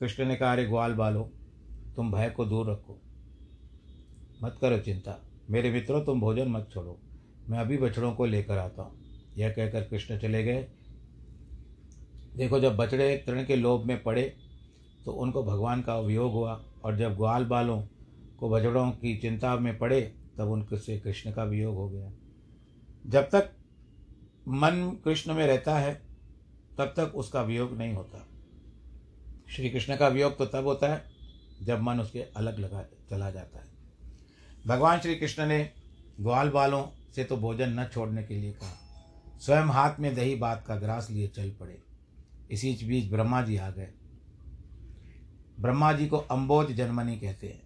कृष्ण 0.00 0.24
ने 0.24 0.36
कहा, 0.36 0.52
अरे 0.52 0.64
ग्वाल 0.64 0.94
बालो, 0.94 1.32
तुम 1.96 2.12
भय 2.12 2.30
को 2.30 2.44
दूर 2.44 2.70
रखो। 2.70 3.02
मत 4.42 4.58
करो 4.60 4.78
चिंता। 4.78 5.24
मेरे 5.50 5.70
मित्रों, 5.70 6.04
तुम 6.04 6.20
भोजन 6.20 6.48
मत 6.48 6.70
छोड़ो। 6.74 7.00
मैं 7.48 7.58
अभी 7.58 7.76
बछड़ों 7.76 8.12
को 8.12 8.26
लेकर 8.26 8.58
आता 8.58 8.82
हूँ। 8.82 9.00
यह 9.36 9.50
कहकर 9.50 9.82
कृष्ण 9.82 10.18
चले 10.18 10.44
गए। 10.44 10.68
देखो, 12.36 12.60
जब 12.60 12.76
बछड़े 12.76 13.16
तृण 13.26 13.44
के 13.44 13.56
लोभ 13.56 13.84
में 13.84 14.02
पड़े 14.02 14.36
तो 15.04 15.12
उनको 15.12 15.44
भगवान 15.44 15.82
का 15.82 15.98
वियोग 15.98 16.32
हुआ 16.32 16.64
और 16.84 16.96
जब 16.96 17.16
ग्वाल 17.16 17.44
बालों 17.44 17.82
को 18.38 18.50
बछड़ों 18.50 18.90
की 18.90 19.16
चिंता 19.16 19.56
में 19.56 19.78
पड़े, 19.78 20.14
तब 20.38 20.48
उनसे 20.48 20.98
कृष्ण 20.98 21.32
का 21.32 21.44
वियोग 21.44 21.74
हो 21.74 21.88
गया। 21.88 22.12
जब 23.06 23.22
तक 23.22 23.50
मन 24.48 24.98
कृष्ण 25.04 25.34
में 25.34 25.46
रहता 25.46 25.78
है, 25.78 25.94
तब 26.78 26.94
तक 26.96 27.12
उसका 27.14 27.42
वियोग 27.42 27.78
नहीं 27.78 27.94
होता। 27.94 28.28
श्री 29.50 29.70
कृष्ण 29.70 29.96
का 29.96 30.08
वियोग 30.08 30.38
तो 30.38 30.46
तब 30.46 30.64
होता 30.64 30.94
है, 30.94 31.04
जब 31.62 31.80
मन 31.80 32.00
उसके 32.00 32.20
अलग 32.20 32.58
लगा, 32.58 32.84
चला 33.10 33.30
जाता 33.30 33.58
है। 33.58 33.66
भगवान 34.66 35.00
श्री 35.00 35.14
कृष्ण 35.14 35.46
ने 35.46 35.70
ग्वाल 36.20 36.50
बालों 36.50 36.84
से 37.16 37.24
तो 37.24 37.36
भोजन 37.36 37.80
न 37.80 37.84
छोड़ने 37.84 38.22
के 38.22 38.34
लिए 38.34 38.52
कहा। 38.52 38.76
स्वयं 39.38 39.62
हाथ 39.62 39.94
में 40.00 40.14
दही, 40.14 40.34
बात 40.34 40.64
का 40.66 40.76
ग्रास 40.76 41.10
लिए 41.10 41.28
चल 41.28 41.50
पड़े। 41.50 41.82
इसी 42.50 42.78
बीच 42.84 43.10
ब्रह्मा 43.10 43.42
जी 43.42 43.56
आ 43.56 43.70
गए। 43.70 43.88
ब्रह्मा 45.60 45.92
जी 45.92 46.06
को 46.06 46.16
अम्बोज 46.30 46.72
जन्मनी 46.72 47.16
कहते 47.18 47.46
हैं, 47.46 47.62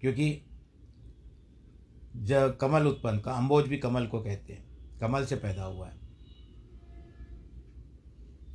क्योंकि 0.00 0.30
ज 2.18 2.56
कमल 2.60 2.86
उत्पन्न 2.86 3.18
का, 3.18 3.32
अम्बोज 3.32 3.66
भी 3.68 3.78
कमल 3.78 4.06
को 4.06 4.20
कहते 4.20 4.52
हैं, 4.52 4.64
कमल 5.00 5.24
से 5.24 5.36
पैदा 5.36 5.64
हुआ 5.64 5.86
है। 5.86 5.96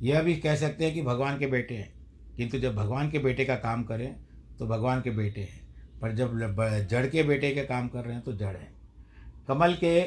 यह 0.02 0.22
भी 0.22 0.36
कह 0.36 0.56
सकते 0.56 0.84
हैं 0.84 0.94
कि 0.94 1.02
भगवान 1.02 1.38
के 1.38 1.46
बेटे 1.46 1.76
हैं, 1.76 1.92
किंतु 2.36 2.58
जब 2.58 2.74
भगवान 2.76 3.10
के 3.10 3.18
बेटे 3.18 3.44
का 3.44 3.56
काम 3.56 3.82
करें 3.84 4.14
तो 4.58 4.66
भगवान 4.66 5.00
के 5.00 5.10
बेटे 5.10 5.40
हैं, 5.42 5.60
पर 6.00 6.12
जब 6.12 6.86
जड़ 6.90 7.06
के 7.06 7.22
बेटे 7.22 7.50
के 7.50 7.64
काम 7.64 7.88
कर 7.88 8.04
रहे 8.04 8.14
हैं 8.14 8.22
तो 8.24 8.32
जड़ 8.34 8.56
है। 8.56 8.72
कमल 9.48 9.74
के 9.74 10.00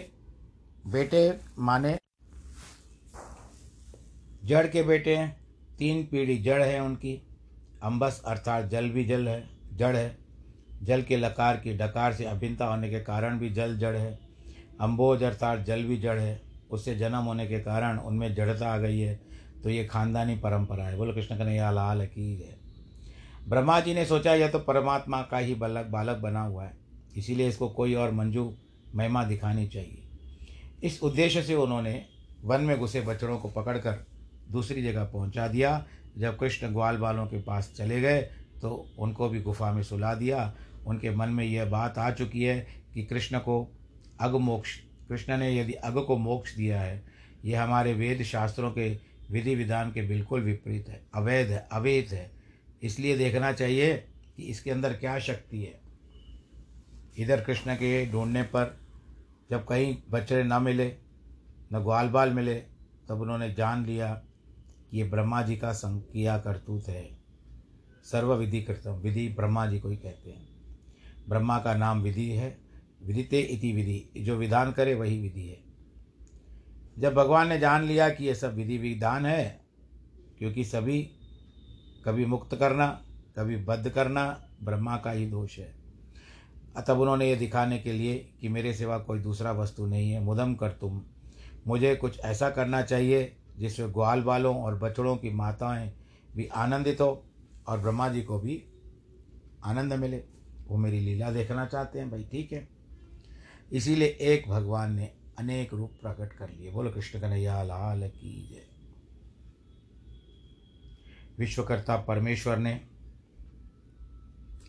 बेटे 0.88 1.40
माने 1.60 1.98
जड़ 4.44 4.66
के 4.68 4.84
बेटे 4.84 5.16
हैं, 5.16 5.36
तीन 5.80 6.04
पीढ़ी 6.06 6.38
जड़ 6.38 6.62
है 6.64 6.80
उनकी 6.82 7.22
अम्बस 7.84 8.24
अर्थात 8.26 8.66
जल 8.66 8.90
भी 8.90 9.06
जल 9.06 9.28
है, 9.28 9.50
जड़ 9.74 9.96
है। 9.96 10.18
जल 10.84 11.02
के 11.02 11.18
लकार 11.18 11.58
की 11.58 11.74
डकार 11.74 12.14
से 12.14 12.26
अभिन्नता 12.26 12.66
होने 12.66 12.90
के 12.90 13.00
कारण 13.00 13.40
भी 13.40 13.50
जल 13.50 13.78
जड़ 13.78 13.96
है। 13.96 14.20
अम्बोज 14.82 15.24
अर्थात 15.24 15.60
जल 15.60 15.84
भी 15.84 15.98
जड़ 15.98 16.20
है। 16.20 16.42
उससे 16.72 16.96
जन्म 16.96 17.16
होने 17.16 17.48
के 17.48 17.60
कारण 17.60 17.98
उनमें 17.98 18.36
जड़ता 18.36 18.74
आ 18.74 18.78
गई 18.78 19.00
है। 19.00 19.20
तो 19.64 19.70
ये 19.70 19.86
खानदानी 19.86 20.36
परंपरा 20.36 20.84
है। 20.84 20.98
बोलो 20.98 21.14
कृष्ण 21.14 21.38
कन्हैया, 21.38 21.72
लाल 21.72 22.06
की 22.06 22.36
है। 22.36 22.58
ब्रह्मा 23.50 23.80
जी 23.80 23.94
ने 23.94 24.06
सोचा, 24.06 24.34
यह 24.34 24.48
तो 24.48 24.60
परमात्मा 24.60 25.22
का 25.22 25.38
ही 25.38 25.56
बालक 25.56 25.86
बालक 25.86 26.18
बना 26.18 26.42
हुआ 26.42 26.64
है। 26.64 26.78
इसीलिए 27.18 27.48
इसको 27.48 27.70
कोई 27.70 27.94
और 27.94 28.12
मंजू, 28.12 28.54
महिमा 28.96 29.24
दिखानी 29.24 29.68
चाहिए। 29.68 30.04
इस 30.84 31.04
उद्देश्य 31.04 31.42
से 31.42 31.56
उन्होंने 31.56 32.06
वन 32.44 32.62
में 32.62 32.80
घुसे 32.80 33.02
बछड़ों 33.02 33.38
को 33.38 33.50
पकड़कर 33.50 34.06
दूसरी 34.52 34.84
जगह 34.84 35.04
पहुँचा 35.04 35.48
दिया। 35.48 35.86
जब 36.18 36.38
कृष्ण 36.38 36.68
ग्वाल 36.68 36.98
बालों 36.98 37.26
के 37.28 37.42
पास 37.42 37.74
चले 37.78 38.02
गए 38.02 38.22
तो 38.62 38.70
उनको 39.00 39.30
भी 39.30 39.42
गुफा 39.42 39.72
में 39.72 39.84
सुला 39.84 40.14
दिया। 40.16 40.54
उनके 40.88 41.16
मन 41.16 41.30
में 41.30 41.44
यह 41.46 41.66
बात 41.66 41.98
आ 41.98 42.10
चुकी 42.12 42.44
है 42.44 42.60
कि 42.94 43.04
कृष्ण 43.04 43.40
को 43.40 43.68
अग 44.22 44.36
मोक्ष, 44.36 44.76
कृष्ण 45.10 45.38
ने 45.38 45.52
यदि 45.58 45.74
अग 45.74 46.04
को 46.06 46.18
मोक्ष 46.18 46.56
दिया 46.56 46.82
है 46.82 47.04
यह 47.46 47.64
हमारे 47.64 47.94
वेद 47.94 48.24
शास्त्रों 48.24 48.72
के 48.72 48.90
विधि 49.32 49.56
विधान 49.56 49.92
के 49.92 50.02
बिल्कुल 50.02 50.42
विपरीत 50.42 50.90
है। 50.90 51.02
अवैध 51.16 51.48
है 51.48 51.68
अवैध 51.72 52.14
है। 52.14 52.32
इसलिए 52.84 53.18
देखना 53.18 53.52
चाहिए 53.52 53.96
कि 54.36 54.44
इसके 54.44 54.72
अंदर 54.72 54.94
क्या 54.94 55.18
शक्ति 55.20 55.62
है। 55.62 55.80
इधर 57.18 57.42
कृष्ण 57.42 57.76
के 57.76 58.06
ढूँढने 58.12 58.44
पर 58.46 58.78
जब 59.52 59.66
कहीं 59.66 59.96
बच्चे 60.12 60.44
न 60.44 60.62
मिले, 60.62 60.88
न 61.74 61.80
ग्वाल 61.80 62.10
बाल 62.10 62.34
मिले, 62.34 62.56
तब 63.10 63.22
उन्होंने 63.22 63.54
जान 63.54 63.86
लिया 63.86 64.14
ये 64.94 65.04
ब्रह्मा 65.04 65.42
जी 65.42 65.58
का 65.58 65.72
संग 65.72 66.02
किया 66.02 66.38
करतूत 66.38 66.88
है। 66.88 67.18
सर्व 68.04 68.34
विधि 68.34 68.62
कृतम, 68.62 68.92
विधि 68.92 69.28
ब्रह्मा 69.30 69.66
जी 69.66 69.80
को 69.80 69.90
ही 69.90 69.98
कहते 69.98 70.30
हैं। 70.30 70.48
ब्रह्मा 71.30 71.60
का 71.60 71.76
नाम 71.76 72.02
विधि 72.02 72.30
है, 72.30 72.58
विदिते 73.04 73.40
इति 73.40 73.74
विधि, 73.74 74.10
जो 74.18 74.36
विधान 74.36 74.72
करे 74.72 74.96
वही 74.96 75.22
विधि 75.22 75.48
है। 75.48 75.64
जब 77.00 77.14
भगवान 77.14 77.48
ने 77.48 77.60
जान 77.60 77.84
लिया 77.84 78.10
कि 78.10 78.26
ये 78.26 78.36
सब 78.36 78.56
विधि 78.56 78.78
विधान 78.78 79.26
है, 79.26 79.62
क्योंकि 80.38 80.64
सभी 80.64 81.10
कभी 82.06 82.26
मुक्त 82.26 82.56
करना, 82.56 82.88
कभी 83.38 83.56
बद्ध 83.56 83.90
करना 83.90 84.50
ब्रह्मा 84.64 84.98
का 84.98 85.12
ही 85.12 85.26
दोष 85.26 85.60
है। 85.60 85.76
तब 86.88 87.00
उन्होंने 87.00 87.30
ये 87.30 87.36
दिखाने 87.36 87.78
के 87.80 87.94
लिए 87.94 88.34
कि 88.42 88.50
मेरे 88.50 88.74
सिवा 88.74 88.98
कोई 88.98 89.20
दूसरा 89.20 89.52
वस्तु 89.52 89.86
नहीं 89.86 90.12
है। 90.12 90.20
मुदम 90.20 90.56
कर 90.56 90.70
तुम, 90.70 91.02
मुझे 91.68 91.96
कुछ 91.96 92.20
ऐसा 92.20 92.50
करना 92.50 92.82
चाहिए 92.82 93.38
जिसमें 93.60 93.94
ग्वाल 93.94 94.22
बालों 94.22 94.64
और 94.64 94.76
बछड़ों 94.76 95.18
की 95.18 95.30
माताएँ 95.30 95.94
भी 96.36 96.48
आनंदित 96.48 97.02
हो 97.02 97.26
और 97.68 97.80
ब्रह्मा 97.80 98.10
जी 98.10 98.22
को 98.22 98.40
भी 98.40 98.66
आनंद 99.64 99.94
मिले। 99.94 100.24
वो 100.68 100.78
मेरी 100.78 101.00
लीला 101.00 101.32
देखना 101.32 101.66
चाहते 101.66 102.00
हैं। 102.00 102.12
भाई 102.12 102.24
ठीक 102.24 102.52
है। 102.52 102.70
इसीलिए 103.72 104.08
एक 104.08 104.50
भगवान 104.50 104.96
ने 104.96 105.14
अनेक 105.40 105.74
रूप 105.74 105.92
प्रकट 106.02 106.34
कर 106.34 106.50
लिए। 106.50 106.72
बोलो, 106.72 106.92
कृष्ण 106.92 107.20
कन्हैया, 107.20 107.64
लाल 107.64 108.10
की 108.10 108.50
जय। 108.50 108.68
विश्वकर्ता 111.40 111.98
परमेश्वर 111.98 112.58
ने 112.58 112.88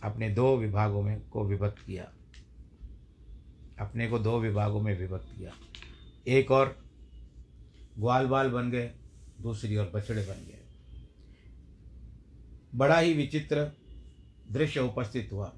अपने 0.02 0.30
दो 0.30 0.56
विभागों 0.56 1.02
में 1.02 1.28
को 1.28 1.44
विभक्त 1.44 1.86
किया। 1.86 2.12
अपने 3.80 4.08
को 4.08 4.18
दो 4.18 4.40
विभागों 4.40 4.80
में 4.80 4.98
विभक्त 4.98 5.28
किया। 5.38 5.50
एक 6.28 6.50
और 6.50 6.87
ग्वाल 7.98 8.26
बाल 8.26 8.48
बन 8.48 8.70
गए, 8.70 8.92
दूसरी 9.40 9.76
ओर 9.76 9.92
बछड़े 9.94 10.22
बन 10.22 10.46
गए। 10.46 10.58
बड़ा 12.74 12.98
ही 12.98 13.14
विचित्र 13.14 13.72
दृश्य 14.52 14.80
उपस्थित 14.80 15.28
हुआ। 15.32 15.52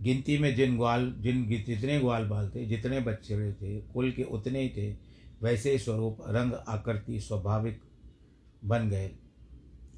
गिनती 0.00 0.38
में 0.38 0.56
जिन 0.56 0.76
ग्वाल, 0.76 1.14
जिन 1.18 1.48
जितने 1.48 2.00
ग्वाल 2.00 2.24
बाल 2.24 2.52
थे, 2.54 2.66
जितने 2.66 3.00
बच्चे 3.00 3.52
थे, 3.52 3.80
कुल 3.80 4.12
के 4.12 4.22
उतने 4.22 4.62
ही 4.62 4.68
थे, 4.68 4.96
वैसे 5.42 5.72
ही 5.72 5.78
स्वरूप, 5.78 6.18
रंग, 6.28 6.52
आकृति, 6.52 7.20
स्वाभाविक 7.20 7.80
बन 8.64 8.90
गए। 8.90 9.08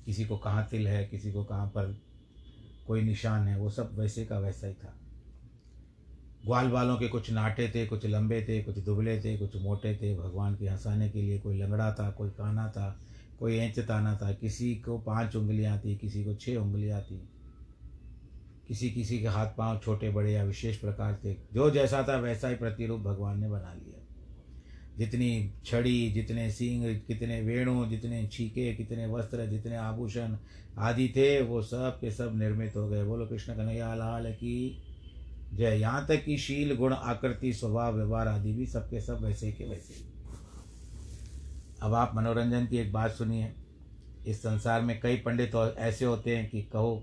किसी 0.07 0.25
को 0.25 0.37
कहाँ 0.37 0.69
तिल 0.71 0.89
है, 0.89 1.07
किसी 1.07 1.33
को 1.33 1.45
कहाँ 1.45 1.67
पर 1.67 2.01
कोई 2.87 3.03
निशान 3.03 3.49
है, 3.49 3.59
वो 3.59 3.71
सब 3.71 3.99
वैसे 3.99 4.25
का 4.25 4.39
वैसा 4.39 4.67
ही 4.67 4.75
था। 4.75 4.99
ग्वाल 6.49 6.69
वालों 6.69 6.97
के 6.97 7.09
कुछ 7.09 7.31
नाटे 7.31 7.69
थे, 7.69 7.87
कुछ 7.87 8.07
लंबे 8.07 8.43
थे, 8.43 8.63
कुछ 8.63 8.79
दुबले 8.79 9.21
थे, 9.21 9.37
कुछ 9.37 9.57
मोटे 9.57 9.97
थे। 9.97 10.19
भगवान 10.19 10.55
के 10.55 10.67
हंसाने 10.67 11.11
के 11.11 11.23
लिए 11.23 11.39
कोई 11.39 11.59
लंगड़ा 11.59 11.93
था, 11.93 12.11
कोई 12.11 12.31
काना 12.31 12.69
था, 12.69 13.01
कोई 13.39 13.57
ऐंच 13.57 13.79
ताना 13.79 14.19
था। 14.23 14.33
किसी 14.33 14.75
को 14.75 14.99
पाँच 14.99 15.37
उंगलियाँ 15.37 15.79
थी, 15.79 15.97
किसी 15.97 16.25
को 16.25 16.35
छः 16.35 16.57
उंगलियाँ 16.57 17.03
थी। 17.03 17.29
किसी 18.69 18.91
किसी 18.91 19.21
के 19.21 19.27
हाथ 19.27 19.47
पाँव 19.47 19.81
छोटे, 19.85 20.11
बड़े 20.11 20.33
या 20.33 20.45
विशेष 20.45 20.77
प्रकार 20.77 21.21
थे। 21.25 21.35
जो 21.35 21.71
जैसा 21.71 22.07
था 22.09 22.17
वैसा 22.17 22.49
ही 22.49 22.55
प्रतिरूप 22.55 23.01
भगवान 23.01 23.41
ने 23.41 23.49
बना 23.49 23.75
लिया। 23.75 24.05
जितनी 24.99 25.55
छड़ी, 25.65 26.11
जितने 26.11 26.51
सींग, 26.51 27.01
कितने 27.01 27.41
वेणु, 27.41 27.87
जितने 27.87 28.29
छीके, 28.33 28.75
कितने 28.75 29.07
वस्त्र, 29.07 29.47
जितने 29.47 29.77
आभूषण 29.77 30.37
आदि 30.79 31.09
थे, 31.09 31.43
वो 31.43 31.63
सब 31.63 31.99
के 32.01 32.11
सब 32.11 32.39
निर्मित 32.39 32.77
हो 32.77 32.89
गए। 32.89 33.05
बोलो 33.05 33.27
कृष्ण 33.27 33.55
कन्हैया, 33.55 33.95
लाल 33.95 34.33
की 34.33 34.83
जय। 35.53 35.77
यहाँ 35.77 36.07
तक 36.07 36.25
कि 36.25 36.37
शील, 36.39 36.75
गुण, 36.77 36.93
आकृति, 36.93 37.53
स्वभाव, 37.53 37.95
व्यवहार 37.95 38.29
आदि 38.29 38.53
भी 38.53 38.67
सबके 38.67 39.01
सब 39.01 39.25
वैसे 39.25 39.53
के 39.53 39.65
वैसे। 39.65 40.07
अब 41.83 41.95
आप 41.95 42.13
मनोरंजन 42.15 42.67
की 42.67 42.79
एक 42.79 42.93
बात 42.93 43.11
सुनिए। 43.11 43.53
इस 44.27 44.43
संसार 44.43 44.83
में 44.83 44.99
कई 45.01 45.17
पंडित 45.17 45.55
ऐसे 45.79 46.05
होते 46.05 46.37
हैं 46.37 46.49
कि 46.51 46.63
कहो, 46.63 47.03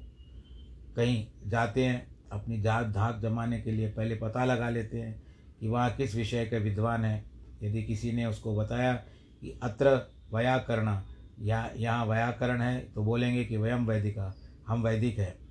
कहीं 0.95 1.25
जाते 1.47 1.85
हैं, 1.85 2.15
अपनी 2.31 2.61
जात 2.61 2.87
धाक 2.87 3.19
जमाने 3.19 3.61
के 3.61 3.71
लिए 3.71 3.87
पहले 3.87 4.15
पता 4.15 4.45
लगा 4.45 4.69
लेते 4.69 4.97
हैं 4.97 5.21
कि 5.59 5.67
वहाँ 5.67 5.89
किस 5.91 6.15
विषय 6.15 6.45
के 6.45 6.59
विद्वान 6.59 7.05
है। 7.05 7.23
यदि 7.63 7.83
किसी 7.83 8.11
ने 8.11 8.25
उसको 8.25 8.55
बताया 8.55 8.93
कि 9.41 9.59
अत्र 9.63 9.89
व्याकरण, 10.33 10.99
या 11.39 11.69
यहाँ 11.77 12.05
व्याकरण 12.05 12.61
है 12.61 12.79
तो 12.79 13.03
बोलेंगे 13.03 13.45
कि 13.45 13.57
वयम 13.57 13.85
वैदिका, 13.85 14.33
हम 14.67 14.83
वैदिक 14.83 15.19
है। 15.19 15.44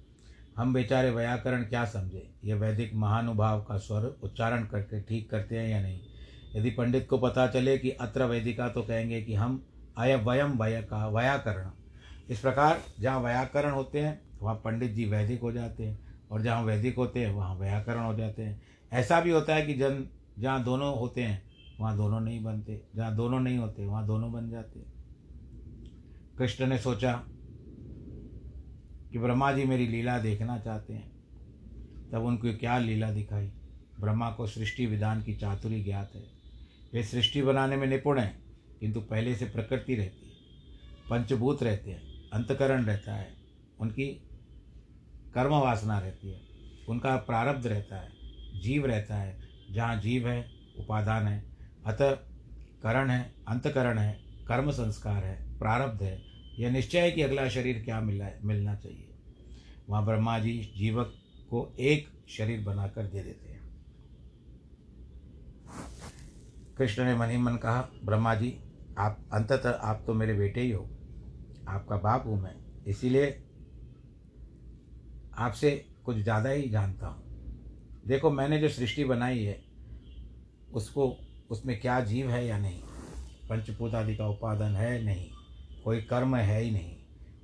हम 0.57 0.75
बेचारे 0.75 1.11
व्याकरण 1.11 1.63
क्या 1.63 1.85
समझे? 1.85 2.35
ये 2.45 2.55
वैदिक 2.55 2.95
महानुभाव 2.95 3.61
का 3.61 3.79
स्वर 3.79 4.03
उच्चारण 4.23 4.65
करके 4.65 5.01
ठीक 5.01 5.31
करते 5.31 5.59
हैं 5.59 5.69
या 5.69 5.83
नहीं? 5.83 6.01
यदि 6.57 6.71
पंडित 6.71 7.07
को 7.11 7.19
पता 7.19 7.47
चले 7.47 7.79
कि 7.79 7.91
अत्र 7.91 8.25
वैदिका 8.25 8.69
तो 8.69 8.83
कहेंगे 8.83 9.23
कि 9.23 9.35
हम 9.35 9.67
अय 9.99 10.17
वयम 10.17 10.63
वय 10.63 10.83
का 10.83 11.09
व्याकरण। 11.09 11.71
इस 12.29 12.41
प्रकार 12.41 12.83
जहाँ 13.01 13.21
व्याकरण 13.21 13.71
होते 13.71 14.01
हैं, 14.01 14.23
वहाँ 14.43 14.55
पंडित 14.55 14.91
जी 14.91 15.05
वैदिक 15.05 15.41
हो 15.41 15.53
जाते 15.53 15.85
हैं 15.85 15.99
और 16.31 16.43
जहाँ 16.43 16.63
वैदिक 16.63 16.97
होते 16.97 17.21
हैं, 17.21 17.33
वहाँ 17.33 17.57
व्याकरण 17.57 18.05
हो 18.05 18.15
जाते 18.15 18.43
हैं। 18.43 18.63
ऐसा 18.93 19.21
भी 19.21 19.31
होता 19.31 19.55
है 19.55 19.67
कि 19.67 19.75
जन, 19.75 20.07
जहाँ 20.39 20.65
दोनों 20.65 20.99
होते 20.99 21.23
हैं, 21.23 21.43
वहाँ 21.81 21.97
दोनों 21.97 22.21
नहीं 22.21 22.45
बनते। 22.45 22.85
जहाँ 22.97 23.17
दोनों 23.17 23.41
नहीं 23.41 23.59
होते, 23.59 23.87
वहाँ 23.87 24.07
दोनों 24.07 24.33
बन 24.33 24.51
जाते 24.51 24.81
कृष्ण 26.39 26.67
ने 26.67 26.79
सोचा 26.79 27.27
कि 29.15 29.21
ब्रह्मा 29.21 29.53
जी 29.53 29.65
मेरी 29.65 29.87
लीला 29.87 30.19
देखना 30.19 30.59
चाहते 30.59 30.93
हैं। 30.93 31.13
तब 32.13 32.23
उनको 32.23 32.59
क्या 32.59 32.79
लीला 32.79 33.13
दिखाई? 33.13 33.47
ब्रह्मा 34.01 34.31
को 34.31 34.47
सृष्टि 34.47 34.87
विधान 34.87 35.23
की 35.23 35.35
चातुरी 35.35 35.85
ज्ञात 35.85 36.13
है। 36.15 36.23
वे 36.95 37.03
सृष्टि 37.03 37.43
बनाने 37.43 37.77
में 37.77 37.87
निपुण 37.87 38.19
हैं, 38.19 38.45
किंतु 38.81 39.01
पहले 39.01 39.35
से 39.35 39.45
प्रकृति 39.45 39.95
रहती 39.95 40.27
है। 40.27 40.33
पंचभूत 41.11 41.63
रहते 41.63 41.91
हैं, 41.91 42.31
अंतकरण 42.31 42.85
रहता 42.85 43.15
है, 43.15 43.37
उनकी 43.81 44.07
कर्म 45.35 45.55
वासना 45.55 45.99
रहती 45.99 46.31
है, 46.31 46.41
उनका 46.89 47.17
प्रारब्ध 47.17 47.67
रहता 47.67 47.97
है, 47.97 48.11
जीव 48.61 48.87
रहता 48.87 49.17
है, 49.17 49.41
जहाँ 49.73 50.01
जीव 50.01 50.29
है, 50.29 50.51
उपादान 50.79 51.27
है। 51.29 51.45
अतः 51.87 52.11
करण 52.83 53.11
है, 53.11 53.35
अंतकरण 53.49 53.99
है, 53.99 54.21
कर्म 54.49 54.71
संस्कार 54.71 55.25
है, 55.25 55.59
प्रारब्ध 55.59 56.03
है 56.03 56.34
यह 56.59 56.71
निश्चय 56.71 56.99
है 56.99 57.11
कि 57.11 57.23
अगला 57.23 57.49
शरीर 57.49 57.83
क्या 57.85 58.01
मिला, 58.01 58.29
मिलना 58.45 58.75
चाहिए। 58.75 59.11
वहाँ 59.89 60.05
ब्रह्मा 60.05 60.39
जी 60.39 60.73
जीवक 60.77 61.15
को 61.51 61.75
एक 61.81 62.09
शरीर 62.29 62.61
बनाकर 62.61 63.03
दे 63.03 63.23
देते 63.23 63.49
हैं। 63.49 63.63
कृष्ण 66.79 67.05
ने 67.05 67.15
मन 67.15 67.31
ही 67.31 67.37
मन 67.37 67.57
कहा, 67.57 67.91
ब्रह्मा 68.05 68.35
जी, 68.35 68.59
आप 68.99 69.29
अंततः 69.33 69.71
आप 69.71 70.05
तो 70.07 70.15
मेरे 70.15 70.35
बेटे 70.35 70.61
ही 70.61 70.71
हो। 70.71 70.91
आपका 71.69 71.97
बाप 71.97 72.27
हूँ 72.27 72.43
मैं। 72.43 72.55
इसीलिए 72.87 73.43
आपसे 75.39 75.85
कुछ 76.05 76.17
ज़्यादा 76.17 76.51
ही 76.51 76.69
जानता 76.69 77.07
हूँ। 77.07 77.25
देखो, 78.07 78.31
मैंने 78.31 78.59
जो 78.59 78.69
सृष्टि 78.69 79.05
बनाई 79.05 79.39
है, 79.39 79.65
उसको, 80.73 81.19
उसमें 81.51 81.81
क्या 81.81 82.01
जीव 82.01 82.31
है 82.31 82.47
या 82.47 82.59
नहीं? 82.59 82.81
पंचभूत 83.51 83.95
आदि 83.95 84.17
का 84.17 84.27
उपादान 84.27 84.77
है 84.77 85.05
नहीं। 85.05 85.31
कोई 85.85 86.01
कर्म 86.01 86.37
है 86.37 86.63
ही 86.63 86.71
नहीं। 86.71 86.97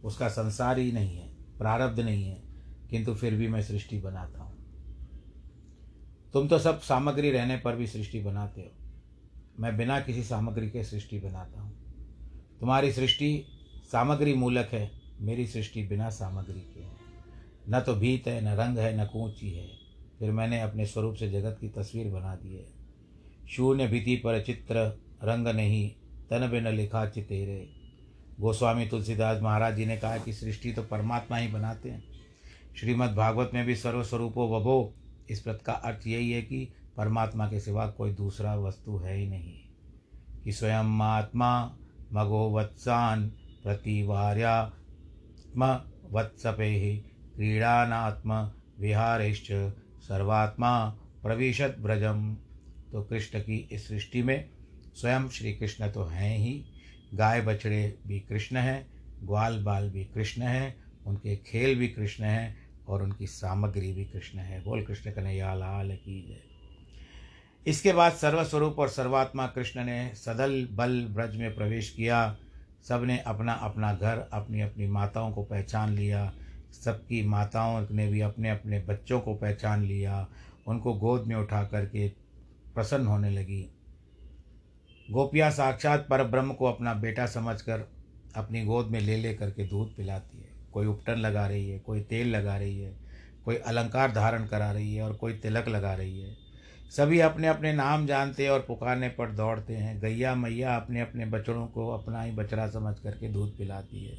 उसका 0.04 0.28
संसार 0.28 0.78
ही 0.78 0.92
नहीं 0.92 1.16
है, 1.16 1.28
प्रारब्ध 1.58 2.00
नहीं 2.00 2.24
है, 2.24 2.42
किंतु 2.90 3.14
फिर 3.14 3.34
भी 3.34 3.48
मैं 3.48 3.62
सृष्टि 3.62 3.98
बनाता 3.98 4.42
हूँ। 4.42 4.58
तुम 6.32 6.48
तो 6.48 6.58
सब 6.58 6.80
सामग्री 6.80 7.30
रहने 7.30 7.56
पर 7.56 7.76
भी 7.76 7.86
सृष्टि 7.86 8.20
बनाते 8.20 8.60
हो। 8.60 8.70
मैं 9.60 9.76
बिना 9.76 10.00
किसी 10.00 10.22
सामग्री 10.22 10.70
के 10.70 10.84
सृष्टि 10.84 11.18
बनाता 11.18 11.60
हूँ। 11.60 11.72
तुम्हारी 12.60 12.92
सृष्टि 12.92 13.44
सामग्री 13.92 14.34
मूलक 14.34 14.68
है, 14.72 14.90
मेरी 15.20 15.46
सृष्टि 15.46 15.82
बिना 15.82 16.10
सामग्री 16.10 16.60
के 16.60 16.80
है। 16.80 16.96
न 17.68 17.80
तो 17.80 17.94
भीत 17.94 18.26
है, 18.26 18.44
न 18.44 18.48
रंग 18.48 18.78
है, 18.78 19.02
न 19.02 19.06
कूची 19.06 19.50
है। 19.50 19.68
फिर 20.18 20.30
मैंने 20.30 20.60
अपने 20.60 20.86
स्वरूप 20.86 21.14
से 21.14 21.30
जगत 21.30 21.58
की 21.60 21.68
तस्वीर 21.68 22.08
बना 22.08 22.34
दी 22.36 22.54
है। 22.54 22.66
शून्य 23.48 23.86
भीति 23.86 24.16
पर 24.16 24.42
चित्र, 24.42 24.74
रंग 25.24 25.48
नहीं, 25.48 25.90
तन 26.30 26.50
बिन 26.50 26.68
लिखा 26.68 27.06
चितेरे। 27.06 27.79
गोस्वामी 28.40 28.86
तुलसीदास 28.86 29.42
महाराज 29.42 29.76
जी 29.76 29.86
ने 29.86 29.96
कहा 29.96 30.18
कि 30.18 30.32
सृष्टि 30.32 30.72
तो 30.72 30.82
परमात्मा 30.82 31.36
ही 31.36 31.48
बनाते 31.48 31.90
हैं। 31.90 32.04
श्रीमद् 32.76 33.14
भागवत 33.14 33.50
में 33.54 33.66
भी 33.66 33.76
सर्वस्वरूपो 33.76 34.56
वभो। 34.56 34.94
इस 35.30 35.40
प्रत 35.40 35.62
का 35.66 35.72
अर्थ 35.72 36.06
यही 36.06 36.30
है 36.30 36.42
कि 36.42 36.72
परमात्मा 36.96 37.46
के 37.46 37.60
सिवा 37.60 37.86
कोई 37.86 38.12
दूसरा 38.12 38.54
वस्तु 38.54 38.96
है 38.96 39.16
ही 39.16 39.26
नहीं। 39.26 39.52
कि 40.44 40.52
स्वयं 40.52 41.00
आत्मा 41.00 41.76
मगो 42.12 42.58
वत्सान 42.58 43.32
प्रतिवार्यात्म 43.62 45.80
वत्सपे 46.12 47.04
क्रीडानात्म 47.36 48.50
विहारेश्च 48.80 49.74
सर्वात्मा 50.02 50.98
प्रविशत 51.22 51.76
ब्रजम 51.80 52.36
तो 52.92 53.02
कृष्ण 53.02 53.40
की 53.40 53.68
इस 53.72 53.88
सृष्टि 53.88 54.22
में 54.22 54.50
स्वयं 54.94 55.28
श्री 55.28 55.52
कृष्ण 55.52 55.90
तो 55.90 56.04
हैं 56.04 56.38
ही। 56.38 56.69
गाय 57.14 57.40
बछड़े 57.40 57.98
भी 58.06 58.20
कृष्ण 58.20 58.56
हैं, 58.56 58.86
ग्वाल 59.22 59.62
बाल 59.64 59.90
भी 59.90 60.04
कृष्ण 60.04 60.42
हैं, 60.42 60.84
उनके 61.06 61.36
खेल 61.36 61.78
भी 61.78 61.88
कृष्ण 61.88 62.24
हैं 62.24 62.56
और 62.88 63.02
उनकी 63.02 63.26
सामग्री 63.26 63.92
भी 63.92 64.04
कृष्ण 64.04 64.38
है। 64.38 64.64
बोल 64.64 64.82
कृष्ण 64.82 65.10
कन्हैया, 65.10 65.54
लाल 65.54 65.96
की 65.96 66.26
जय। 66.28 66.50
इसके 67.66 67.92
बाद 67.92 68.12
सर्वस्वरूप 68.12 68.78
और 68.78 68.88
सर्वात्मा 68.88 69.46
कृष्ण 69.46 69.84
ने 69.84 70.12
सदल 70.14 70.68
बल 70.72 71.04
ब्रज 71.04 71.36
में 71.36 71.54
प्रवेश 71.54 71.90
किया। 71.90 72.38
सबने 72.88 73.18
अपना 73.18 73.52
अपना 73.52 73.94
घर 73.94 74.28
अपनी 74.32 74.60
अपनी 74.60 74.86
माताओं 74.86 75.32
को 75.32 75.42
पहचान 75.42 75.92
लिया। 75.92 76.34
सबकी 76.84 77.26
माताओं 77.26 77.86
ने 77.90 78.08
भी 78.08 78.20
अपने 78.20 78.50
अपने 78.50 78.78
बच्चों 78.78 79.20
को 79.20 79.34
पहचान 79.34 79.84
लिया। 79.84 80.28
उनको 80.66 80.94
गोद 80.94 81.26
में 81.26 81.36
उठा 81.36 81.64
करके 81.64 82.08
प्रसन्न 82.74 83.06
होने 83.06 83.30
लगी। 83.30 83.68
गोपियाँ 85.10 85.50
साक्षात 85.50 86.06
पर 86.10 86.24
ब्रह्म 86.24 86.52
को 86.52 86.64
अपना 86.64 86.94
बेटा 86.94 87.26
समझकर 87.26 87.92
अपनी 88.34 88.64
गोद 88.64 88.86
में 88.86 89.00
ले 89.00 89.16
ले 89.16 89.34
करके 89.34 89.66
दूध 89.66 89.96
पिलाती 89.96 90.38
है। 90.38 90.50
कोई 90.72 90.86
उपटन 90.86 91.16
लगा 91.16 91.46
रही 91.46 91.70
है, 91.70 91.78
कोई 91.78 92.00
तेल 92.00 92.28
लगा 92.28 92.56
रही 92.56 92.80
है, 92.80 92.96
कोई 93.44 93.56
अलंकार 93.56 94.12
धारण 94.12 94.46
करा 94.46 94.72
रही 94.72 94.94
है 94.94 95.02
और 95.02 95.12
कोई 95.12 95.32
तिलक 95.32 95.68
लगा 95.68 95.94
रही 95.94 96.20
है। 96.20 96.36
सभी 96.90 97.20
अपने 97.20 97.48
अपने 97.48 97.72
नाम 97.72 98.06
जानते 98.06 98.48
और 98.48 98.60
पुकारने 98.60 99.08
पर 99.08 99.30
दौड़ते 99.30 99.76
हैं। 99.76 100.00
गैया 100.00 100.34
मैया 100.34 100.76
अपने 100.76 101.00
अपने 101.00 101.26
बछड़ों 101.26 101.66
को 101.66 101.88
अपना 101.88 102.22
ही 102.22 102.32
बछड़ा 102.32 102.70
समझ 102.70 102.98
करके 102.98 103.28
दूध 103.28 103.56
पिलाती 103.56 104.04
है। 104.04 104.18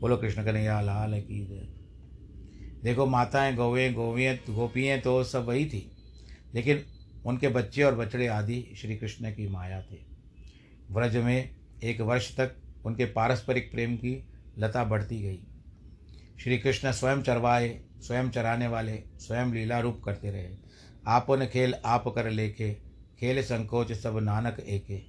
बोलो, 0.00 0.16
कृष्ण 0.16 0.44
कन्हैया, 0.44 0.80
लाल 0.80 1.20
की 1.20 1.46
जय। 1.46 1.68
देखो, 2.84 3.06
माताएँ 3.06 3.54
गौवें, 3.54 3.94
गोवियाँ, 3.94 4.34
गोपियाँ 4.34 4.98
तो 4.98 5.24
सब 5.24 5.44
वही 5.44 5.66
थी। 5.66 5.92
लेकिन 6.54 6.84
उनके 7.24 7.48
बच्चे 7.48 7.82
और 7.82 7.94
बछड़े 7.94 8.26
आदि 8.26 8.74
श्री 8.76 8.96
कृष्ण 8.96 9.30
की 9.30 9.48
माया 9.48 9.82
थे। 9.82 10.13
व्रज 10.94 11.16
में 11.16 11.54
एक 11.84 12.00
वर्ष 12.00 12.36
तक 12.36 12.56
उनके 12.86 13.04
पारस्परिक 13.04 13.70
प्रेम 13.72 13.96
की 13.96 14.28
लता 14.58 14.84
बढ़ती 14.84 15.22
गई। 15.22 15.40
श्री 16.42 16.58
कृष्ण 16.58 16.92
स्वयं 16.92 17.22
चरवाए, 17.22 17.84
स्वयं 18.00 18.30
चराने 18.30 18.68
वाले, 18.68 19.02
स्वयं 19.18 19.52
लीला 19.52 19.80
रूप 19.80 20.02
करते 20.04 20.30
रहे। 20.30 20.48
आपन 21.06 21.46
खेल 21.46 21.74
आप 21.84 22.08
कर 22.08 22.30
लेखे 22.30 22.72
खेल 23.20 23.42
संकोच 23.42 23.92
सब 23.92 24.18
नानक 24.18 24.60
एके। 24.60 25.00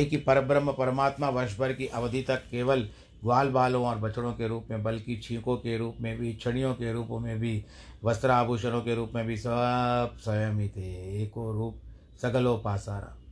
एक 0.00 0.08
ही 0.10 0.16
परब्रह्म 0.16 0.72
परमात्मा 0.72 1.28
वर्ष 1.28 1.58
भर 1.58 1.72
की 1.72 1.86
अवधि 1.86 2.22
तक 2.22 2.36
केवल 2.36 2.88
ग्वाल 3.22 3.48
बालों 3.48 3.86
और 3.86 3.98
बछड़ों 3.98 4.32
के 4.32 4.48
रूप 4.48 4.66
में, 4.70 4.82
बल्कि 4.82 5.16
छींकों 5.16 5.56
के 5.56 5.78
रूप 5.78 5.96
में 6.00 6.18
भी, 6.18 6.34
छड़ियों 6.34 6.74
के 6.74 6.92
रूप 6.92 7.08
में 7.10 7.38
भी 7.38 7.64
वस्त्र 8.04 8.30
आभूषणों 8.30 8.80
के 8.80 8.94
रूप 8.94 9.12
में 9.14 9.26
भी 9.26 9.36
सब 9.36 10.16
स्वयं 10.20 10.52
ही 10.52 10.68
थे। 10.68 11.22
एको 11.22 11.52
रूप 11.52 11.80
सगलो 12.22 12.56
पासारा 12.56 13.25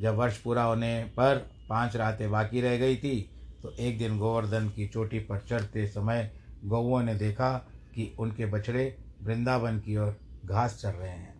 जब 0.00 0.14
वर्ष 0.14 0.38
पूरा 0.38 0.62
होने 0.62 1.04
पर 1.16 1.36
पाँच 1.68 1.96
रातें 1.96 2.30
बाकी 2.30 2.60
रह 2.60 2.76
गई 2.76 2.96
थी 2.96 3.20
तो 3.62 3.70
एक 3.70 3.98
दिन 3.98 4.18
गोवर्धन 4.18 4.68
की 4.68 4.86
चोटी 4.88 5.18
पर 5.18 5.38
चढ़ते 5.40 5.86
समय 5.86 6.30
गौओं 6.64 7.02
ने 7.02 7.14
देखा 7.14 7.52
कि 7.94 8.14
उनके 8.18 8.46
बछड़े 8.46 8.96
वृंदावन 9.22 9.78
की 9.78 9.96
ओर 9.96 10.16
घास 10.44 10.78
चर 10.80 10.92
रहे 10.92 11.10
हैं। 11.10 11.34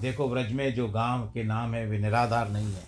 देखो 0.00 0.28
व्रज 0.28 0.52
में 0.52 0.74
जो 0.74 0.88
गाँव 0.88 1.26
के 1.26 1.44
नाम 1.44 1.74
है 1.74 1.86
वे 1.86 1.98
निराधार 1.98 2.50
नहीं 2.50 2.72
है। 2.72 2.84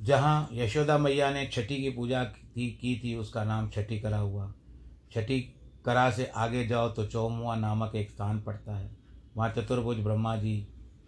जहाँ 0.00 0.48
यशोदा 0.52 0.98
मैया 0.98 1.30
ने 1.30 1.46
छठी 1.46 1.76
की 1.76 1.90
पूजा 1.90 2.24
की, 2.24 2.70
की 2.70 3.00
थी 3.04 3.14
उसका 3.14 3.44
नाम 3.44 3.68
छठी 3.70 3.98
करा 4.00 4.18
हुआ। 4.18 4.52
छठी 5.12 5.40
करा 5.84 6.10
से 6.10 6.26
आगे 6.26 6.66
जाओ 6.66 6.88
तो 6.88 7.06
चौमुआ 7.06 7.54
नामक 7.56 7.94
एक 7.94 8.10
स्थान 8.10 8.40
पड़ता 8.40 8.76
है। 8.76 9.03
वहाँ 9.34 9.50
चतुर्भुज 9.52 9.98
ब्रह्मा 9.98 10.36
जी 10.36 10.56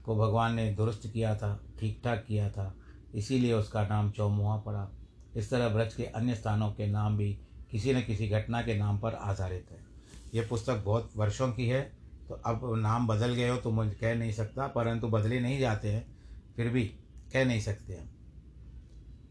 को 0.05 0.17
भगवान 0.17 0.55
ने 0.55 0.71
दुरुस्त 0.75 1.07
किया 1.07 1.35
था 1.37 1.59
ठीक 1.81 2.01
ठाक 2.05 2.25
किया 2.29 2.51
था। 2.51 2.73
इसीलिए 3.15 3.53
उसका 3.53 3.83
नाम 3.83 4.11
चौमुहा 4.11 4.57
पड़ा। 4.59 4.89
इस 5.37 5.51
तरह 5.51 5.69
ब्रज 5.69 5.95
के 5.95 6.05
अन्य 6.05 6.35
स्थानों 6.35 6.71
के 6.71 6.87
नाम 6.87 7.17
भी 7.17 7.33
किसी 7.71 7.95
न 7.95 8.01
किसी 8.03 8.29
घटना 8.29 8.63
के 8.63 8.77
नाम 8.79 8.99
पर 8.99 9.15
आधारित 9.15 9.71
है। 9.71 9.79
ये 10.35 10.47
पुस्तक 10.47 10.83
बहुत 10.85 11.13
वर्षों 11.17 11.49
की 11.53 11.67
है 11.69 11.81
तो 12.29 12.35
अब 12.47 12.61
नाम 12.77 13.07
बदल 13.07 13.35
गए 13.35 13.49
हो 13.49 13.57
तो 13.57 13.71
मुझे 13.71 13.91
कह 13.93 14.15
नहीं 14.15 14.33
सकता, 14.33 14.67
परंतु 14.67 15.09
बदले 15.09 15.41
नहीं 15.41 15.59
जाते 15.61 15.89
हैं, 15.89 16.07
फिर 16.57 16.69
भी 16.69 16.85
कह 17.33 17.45
नहीं 17.45 17.61
सकते 17.61 17.93
हैं। 17.93 18.09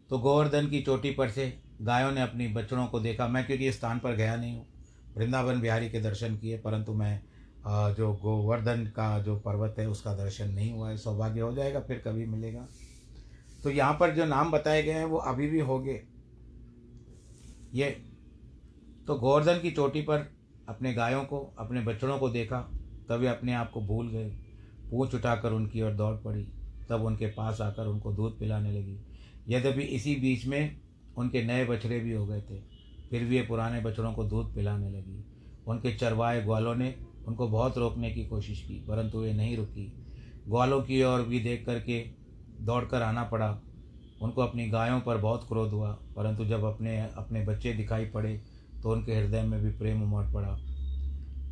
तो 0.10 0.19
गोवर्धन 0.19 0.67
की 0.67 0.81
चोटी 0.81 1.12
पर 1.12 1.29
से 1.29 1.47
गायों 1.81 2.12
ने 2.12 2.21
अपनी 2.21 2.47
बच्चों 2.49 2.86
को 2.88 2.99
देखा। 2.99 3.27
मैं 3.27 3.45
क्योंकि 3.45 3.67
इस 3.67 3.77
स्थान 3.77 3.99
पर 3.99 4.15
गया 4.15 4.36
नहीं 4.36 4.55
हूँ। 4.55 4.65
वृंदावन 5.17 5.60
बिहारी 5.62 5.89
के 5.89 6.01
दर्शन 6.01 6.38
किए, 6.38 6.58
परंतु 6.58 6.93
मैं 6.93 7.21
जो 7.67 8.12
गोवर्धन 8.13 8.86
का 8.95 9.19
जो 9.19 9.36
पर्वत 9.39 9.75
है, 9.80 9.88
उसका 9.89 10.13
दर्शन 10.15 10.49
नहीं 10.49 10.71
हुआ 10.71 10.89
है। 10.89 10.97
सौभाग्य 10.97 11.41
हो 11.41 11.51
जाएगा, 11.54 11.80
फिर 11.80 12.01
कभी 12.06 12.25
मिलेगा। 12.25 12.67
तो 13.63 13.69
यहाँ 13.69 13.97
पर 13.99 14.15
जो 14.15 14.25
नाम 14.25 14.51
बताए 14.51 14.84
गए 14.84 14.91
हैं, 14.91 15.06
वो 15.06 15.17
अभी 15.17 15.47
भी 15.47 15.60
होंगे। 15.60 16.01
ये 17.73 17.89
तो 19.08 19.15
गोवर्धन 19.15 19.60
की 19.60 19.71
चोटी 19.71 20.01
पर 20.01 20.28
अपने 20.69 20.93
गायों 20.93 21.23
को, 21.23 21.39
अपने 21.60 21.82
बछड़ों 21.82 22.17
को 22.19 22.30
देखा, 22.30 22.60
तभी 23.10 23.28
अपने 23.28 23.54
आप 23.54 23.71
को 23.71 23.82
भूल 23.82 24.10
गए। 24.10 24.30
पूछ 24.91 25.15
उठाकर 25.15 25.51
उनकी 25.51 25.82
ओर 25.82 25.91
दौड़ 25.91 26.15
पड़ी। 26.15 26.47
तब 26.89 27.04
उनके 27.04 27.28
पास 27.28 27.62
आकर 27.62 27.88
उनको 27.88 28.12
दूध 28.13 28.38
पिलाने 28.39 28.71
लगी। 28.71 28.97
यद्यपि 29.49 29.82
इसी 29.82 30.15
बीच 30.15 30.45
में 30.45 30.80
उनके 31.17 31.43
नए 31.43 31.65
बछड़े 31.65 31.99
भी 31.99 32.12
हो 32.12 32.25
गए 32.25 32.41
थे, 32.41 32.60
फिर 33.10 33.23
भी 33.23 33.36
ये 33.36 33.41
पुराने 33.41 33.82
बछड़ों 33.82 34.13
को 34.13 34.23
दूध 34.23 34.54
पिलाने 34.56 34.89
लगी। 34.89 35.23
उनके 35.67 35.95
चरवाए 35.95 36.41
ग्वालों 36.41 36.75
ने 36.75 36.93
उनको 37.27 37.47
बहुत 37.47 37.77
रोकने 37.77 38.11
की 38.11 38.25
कोशिश 38.25 38.61
की, 38.61 38.73
परंतु 38.79 39.19
वे 39.19 39.33
नहीं 39.33 39.57
रुकी। 39.57 39.85
ग्वालों 40.47 40.81
की 40.81 41.01
ओर 41.03 41.21
भी 41.21 41.39
देख 41.39 41.65
करके 41.65 41.99
दौड़ 42.61 42.83
कर 42.85 43.01
आना 43.01 43.23
पड़ा। 43.23 43.49
उनको 44.21 44.41
अपनी 44.41 44.67
गायों 44.69 44.99
पर 44.99 45.17
बहुत 45.17 45.47
क्रोध 45.47 45.71
हुआ, 45.71 45.91
परंतु 46.15 46.45
जब 46.45 46.63
अपने 46.63 46.97
अपने 47.17 47.41
बच्चे 47.45 47.73
दिखाई 47.73 48.05
पड़े 48.05 48.41
तो 48.83 48.91
उनके 48.91 49.15
हृदय 49.15 49.41
में 49.41 49.59
भी 49.61 49.71
प्रेम 49.71 50.03
उमड़ 50.03 50.25
पड़ा। 50.33 50.49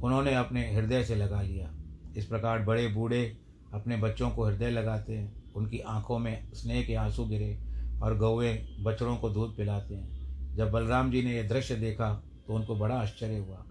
उन्होंने 0.03 0.33
अपने 0.35 0.71
हृदय 0.73 1.03
से 1.03 1.15
लगा 1.15 1.41
लिया। 1.41 1.71
इस 2.17 2.25
प्रकार 2.25 2.59
बड़े 2.59 2.87
बूढ़े 2.87 3.25
अपने 3.73 3.97
बच्चों 3.97 4.29
को 4.29 4.45
हृदय 4.45 4.69
लगाते 4.69 5.13
हैं। 5.13 5.53
उनकी 5.53 5.79
आँखों 5.79 6.19
में 6.19 6.53
स्नेह 6.53 6.83
के 6.83 6.95
आँसू 6.95 7.25
गिरे 7.25 7.57
और 8.03 8.17
गौए 8.17 8.53
बछड़ों 8.79 9.15
को 9.17 9.29
दूध 9.29 9.55
पिलाते 9.57 9.95
हैं। 9.95 10.55
जब 10.55 10.71
बलराम 10.71 11.11
जी 11.11 11.21
ने 11.21 11.35
यह 11.35 11.47
दृश्य 11.47 11.75
देखा 11.75 12.13
तो 12.47 12.53
उनको 12.53 12.75
बड़ा 12.75 12.95
आश्चर्य 12.95 13.37
हुआ। 13.37 13.65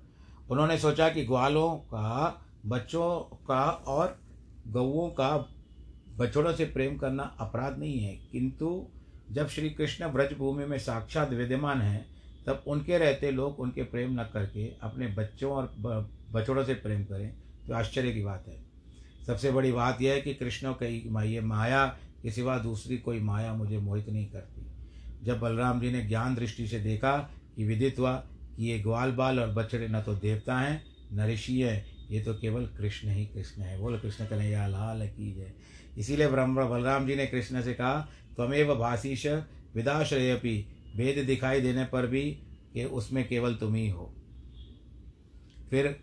उन्होंने 0.51 0.79
सोचा 0.79 1.09
कि 1.09 1.25
ग्वालों 1.25 1.71
का, 1.77 2.45
बच्चों 2.67 3.37
का 3.47 3.65
और 3.71 4.19
गौओं 4.69 5.09
का 5.11 5.37
बछड़ों 6.17 6.53
से 6.53 6.65
प्रेम 6.65 6.97
करना 6.97 7.23
अपराध 7.41 7.79
नहीं 7.79 7.99
है। 7.99 8.17
किंतु 8.33 8.89
जब 9.31 9.49
श्री 9.49 9.71
कृष्ण 9.71 10.09
ब्रजभूमि 10.09 10.65
में 10.65 10.79
साक्षात 10.79 11.31
विद्यमान 11.31 11.81
हैं, 11.81 12.07
तब 12.47 12.63
उनके 12.67 12.99
रहते 12.99 13.31
लोग 13.31 13.61
उनके 13.61 13.83
प्रेम 13.83 14.21
न 14.21 14.25
करके 14.33 14.67
अपने 14.83 15.07
बच्चों 15.07 15.53
और 15.53 15.75
बछड़ों 16.33 16.65
से 16.65 16.75
प्रेम 16.75 17.05
करें 17.05 17.35
तो 17.69 17.75
आश्चर्य 17.75 18.13
की 18.13 18.23
बात 18.23 18.45
है। 18.49 18.65
सबसे 19.27 19.51
बड़ी 19.51 19.73
बात 19.73 20.03
यह 20.03 20.13
है 20.13 20.21
कि 20.21 20.35
कृष्ण 20.35 20.73
कई 20.73 21.09
ये 21.27 21.41
माया 21.41 21.87
के 22.23 22.31
सिवा 22.31 22.59
दूसरी 22.59 22.99
कोई 22.99 23.21
माया 23.21 23.55
मुझे 23.55 23.79
मोहित 23.79 24.09
नहीं 24.09 24.27
करती। 24.27 24.67
जब 25.23 25.41
बलराम 25.41 25.81
जी 25.81 25.93
ने 25.93 26.03
ज्ञान 26.03 26.35
दृष्टि 26.35 26.67
से 26.67 26.79
देखा 26.79 27.17
कि 27.57 27.65
विदित 27.65 27.99
हुआ 27.99 28.25
ये 28.59 28.79
ग्वाल 28.79 29.13
बाल 29.13 29.41
और 29.41 29.49
बछड़े 29.49 29.89
न 29.89 30.01
तो 30.01 30.15
देवता 30.15 30.59
हैं, 30.59 30.83
न 31.13 31.27
ऋषि 31.27 31.61
है, 31.61 31.85
ये 32.11 32.21
तो 32.21 32.35
केवल 32.35 32.67
कृष्ण 32.79 33.09
ही 33.09 33.27
कृष्ण 33.27 33.63
है। 33.63 33.79
बोलो 33.79 33.99
कृष्ण 33.99 34.27
कन्हैया, 34.27 34.67
लाल 34.67 35.07
की 35.09 35.33
जय। 35.33 35.53
इसीलिए 35.99 36.29
ब्रह्म 36.29 36.69
बलराम 36.69 37.07
जी 37.07 37.17
ने 37.17 37.27
कृष्ण 37.27 37.63
से 37.63 37.75
कहा, 37.75 38.09
त्वमेव 38.37 38.75
भाषीश 38.75 39.27
विदाश्रयपि 39.75 40.57
भेद 40.97 41.25
दिखाई 41.27 41.61
देने 41.61 41.85
पर 41.85 42.07
भी 42.07 42.23
कि 42.75 42.85
उसमें 42.85 43.29
केवल 43.29 43.55
तुम 43.55 43.75
ही 43.75 43.89
हो। 43.89 44.13
फिर 45.71 45.97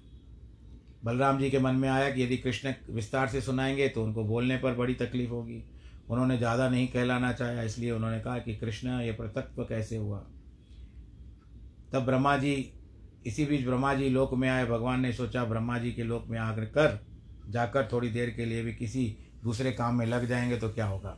बलराम 1.05 1.39
जी 1.39 1.49
के 1.49 1.59
मन 1.59 1.75
में 1.75 1.89
आया 1.89 2.09
कि 2.12 2.23
यदि 2.23 2.38
कृष्ण 2.38 2.73
विस्तार 2.89 3.27
से 3.27 3.41
सुनाएँगे 3.41 3.88
तो 3.89 4.03
उनको 4.03 4.23
बोलने 4.23 4.57
पर 4.57 4.73
बड़ी 4.73 4.93
तकलीफ़ 4.93 5.29
होगी। 5.29 5.63
उन्होंने 6.09 6.38
ज़्यादा 6.38 6.69
नहीं 6.69 6.88
कहलाना 6.88 7.31
चाहा, 7.33 7.63
इसलिए 7.63 7.91
उन्होंने 7.91 8.19
कहा 8.19 8.38
कि 8.38 8.55
कृष्ण, 8.55 8.99
ये 9.01 9.12
प्रतत्व 9.12 9.63
कैसे 9.63 9.97
हुआ? 9.97 10.25
तब 11.93 12.06
ब्रह्मा 12.06 12.38
जी 12.38 12.73
इसी 13.25 13.45
बीच 13.45 13.65
ब्रह्मा 13.65 13.93
जी 13.93 14.10
लोक 14.10 14.34
में 14.34 14.49
आए। 14.49 14.65
भगवान 14.65 14.99
ने 15.02 15.13
सोचा 15.13 15.43
ब्रह्मा 15.43 15.78
जी 15.78 15.91
के 15.91 16.04
लोक 16.04 16.25
में 16.28 16.39
आकर 16.39 16.65
कर, 16.65 17.06
जाकर 17.49 17.89
थोड़ी 17.91 18.10
देर 18.10 18.30
के 18.30 18.45
लिए 18.45 18.63
भी 18.63 18.73
किसी 18.73 19.17
दूसरे 19.43 19.71
काम 19.71 19.95
में 19.95 20.06
लग 20.06 20.25
जाएँगे 20.25 20.58
तो 20.58 20.69
क्या 20.69 20.86
होगा? 20.86 21.17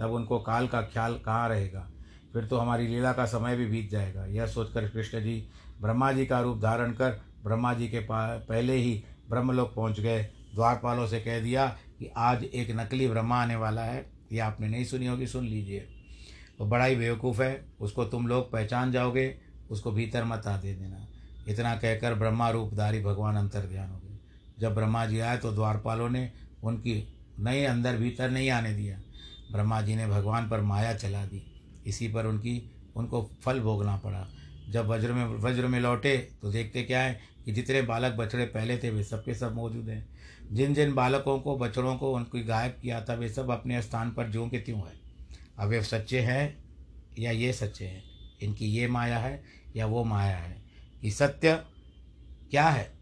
तब 0.00 0.10
उनको 0.10 0.38
काल 0.38 0.66
का 0.66 0.82
ख्याल 0.82 1.18
कहाँ 1.18 1.48
रहेगा? 1.48 1.90
फिर 2.32 2.44
तो 2.44 2.58
हमारी 2.58 2.86
लीला 2.86 3.12
का 3.12 3.24
समय 3.24 3.56
भी 3.56 3.66
बीत 3.66 3.90
जाएगा। 3.90 4.26
यह 4.26 4.46
सोचकर 4.46 4.88
कृष्ण 4.88 5.20
जी 5.20 5.48
ब्रह्मा 5.80 6.12
जी 6.12 6.26
का 6.26 6.40
रूप 6.40 6.60
धारण 6.60 6.92
कर 6.92 7.10
ब्रह्मा 7.44 7.74
जी 7.74 7.88
के 7.88 8.06
पहले 8.12 8.72
ही 8.72 9.04
ब्रह्मलोक 9.30 9.74
पहुँच 9.74 10.00
गए। 10.00 10.22
द्वारपालों 10.54 11.06
से 11.06 11.20
कह 11.20 11.40
दिया 11.40 11.66
कि 11.98 12.10
आज 12.16 12.44
एक 12.44 12.70
नकली 12.70 13.08
ब्रह्मा 13.08 13.42
आने 13.42 13.56
वाला 13.56 13.82
है। 13.82 14.10
ये 14.32 14.38
आपने 14.38 14.68
नहीं 14.68 14.84
सुनी 14.84 15.06
होगी, 15.06 15.26
सुन 15.26 15.44
लीजिए। 15.44 15.88
वो 16.60 16.66
बड़ा 16.66 16.84
ही 16.84 16.96
बेवकूफ़ 16.96 17.42
है। 17.42 17.64
उसको 17.80 18.04
तुम 18.04 18.26
लोग 18.26 18.52
पहचान 18.52 18.92
जाओगे। 18.92 19.49
उसको 19.70 19.92
भीतर 19.92 20.24
मत 20.24 20.46
आ 20.46 20.56
दे 20.56 20.74
देना। 20.74 21.06
इतना 21.48 21.74
कहकर 21.74 22.14
ब्रह्मा 22.14 22.50
रूपधारी 22.50 23.00
भगवान 23.00 23.36
अंतर 23.36 23.60
ध्यान 23.60 23.90
हो 23.90 23.98
गए। 23.98 24.18
जब 24.58 24.74
ब्रह्मा 24.74 25.06
जी 25.06 25.20
आए 25.20 25.36
तो 25.36 25.52
द्वारपालों 25.52 26.10
ने 26.10 26.32
उनकी 26.64 27.14
नए 27.38 27.64
अंदर 27.64 27.96
भीतर 27.96 28.30
नहीं 28.30 28.50
आने 28.50 28.74
दिया। 28.74 29.00
ब्रह्मा 29.52 29.80
जी 29.80 29.96
ने 29.96 30.06
भगवान 30.06 30.48
पर 30.48 30.60
माया 30.60 30.94
चला 30.94 31.24
दी। 31.24 31.62
इसी 31.86 32.08
पर 32.08 32.26
उनकी, 32.26 32.70
उनको 32.96 33.30
फल 33.42 33.60
भोगना 33.60 33.96
पड़ा। 33.96 34.28
जब 34.70 34.86
वज्र 34.86 35.12
में 35.12 35.24
वज्र 35.24 35.66
में 35.66 35.80
लौटे 35.80 36.16
तो 36.42 36.52
देखते 36.52 36.82
क्या 36.82 37.00
है 37.00 37.20
कि 37.44 37.52
जितने 37.52 37.82
बालक 37.82 38.12
बछड़े 38.12 38.44
पहले 38.44 38.78
थे, 38.78 38.90
वे 38.90 39.04
सबके 39.04 39.34
सब 39.34 39.54
मौजूद 39.54 39.88
हैं। 39.88 40.08
जिन 40.52 40.74
जिन 40.74 40.94
बालकों 40.94 41.40
को, 41.40 41.56
बछड़ों 41.58 41.96
को 41.96 42.12
उनको 42.12 42.44
गायब 42.44 42.72
किया 42.82 43.00
था 43.00 43.14
वे 43.14 43.28
सब 43.28 43.50
अपने 43.50 43.82
स्थान 43.82 44.10
पर 44.10 44.30
ज्यों 44.30 44.48
के 44.48 44.58
त्यों 44.58 44.78
है। 44.78 45.00
अब 45.58 45.68
वे 45.68 45.82
सच्चे 45.82 46.20
हैं 46.20 46.64
या 47.18 47.30
ये 47.30 47.52
सच्चे 47.52 47.84
हैं? 47.84 48.09
इनकी 48.42 48.66
ये 48.66 48.86
माया 48.88 49.18
है 49.18 49.42
या 49.76 49.86
वो 49.86 50.04
माया 50.04 50.36
है? 50.36 50.62
कि 51.00 51.10
सत्य 51.10 51.54
क्या 52.50 52.68
है? 52.68 52.98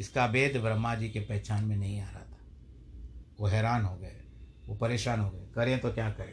इसका 0.00 0.26
भेद 0.26 0.56
ब्रह्मा 0.56 0.94
जी 0.94 1.08
के 1.10 1.20
पहचान 1.20 1.64
में 1.64 1.76
नहीं 1.76 2.00
आ 2.00 2.10
रहा 2.10 2.20
था। 2.20 2.38
वो 3.40 3.46
हैरान 3.46 3.84
हो 3.84 3.96
गए, 3.96 4.16
वो 4.66 4.74
परेशान 4.74 5.20
हो 5.20 5.30
गए। 5.30 5.46
करें 5.54 5.78
तो 5.80 5.92
क्या 5.92 6.10
करें? 6.10 6.32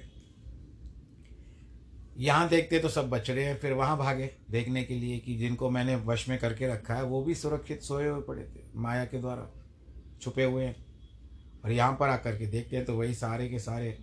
यहाँ 2.17 2.47
देखते 2.49 2.79
तो 2.79 2.89
सब 2.89 3.09
बछड़े 3.09 3.43
हैं, 3.43 3.57
फिर 3.57 3.73
वहाँ 3.73 3.97
भागे 3.97 4.29
देखने 4.51 4.83
के 4.83 4.95
लिए 4.95 5.19
कि 5.19 5.35
जिनको 5.37 5.69
मैंने 5.69 5.95
वश 5.95 6.29
में 6.29 6.37
करके 6.39 6.67
रखा 6.67 6.95
है, 6.95 7.03
वो 7.03 7.23
भी 7.23 7.35
सुरक्षित 7.35 7.81
सोए 7.81 8.07
हुए 8.07 8.21
पड़े 8.21 8.43
थे, 8.43 8.63
माया 8.75 9.05
के 9.05 9.19
द्वारा 9.19 9.49
छुपे 10.21 10.43
हुए 10.43 10.65
हैं। 10.65 10.85
और 11.65 11.71
यहाँ 11.71 11.97
पर 11.99 12.09
आकर 12.09 12.37
के 12.37 12.45
देखते 12.45 12.75
हैं 12.75 12.85
तो 12.85 12.97
वही 12.97 13.13
सारे 13.13 13.49
के 13.49 13.59
सारे 13.59 13.97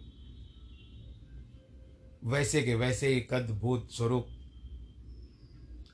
वैसे 2.25 2.63
के 2.63 2.75
वैसे 2.75 3.09
ही 3.09 3.21
कद, 3.21 3.51
भूत, 3.61 3.89
स्वरूप, 3.93 4.27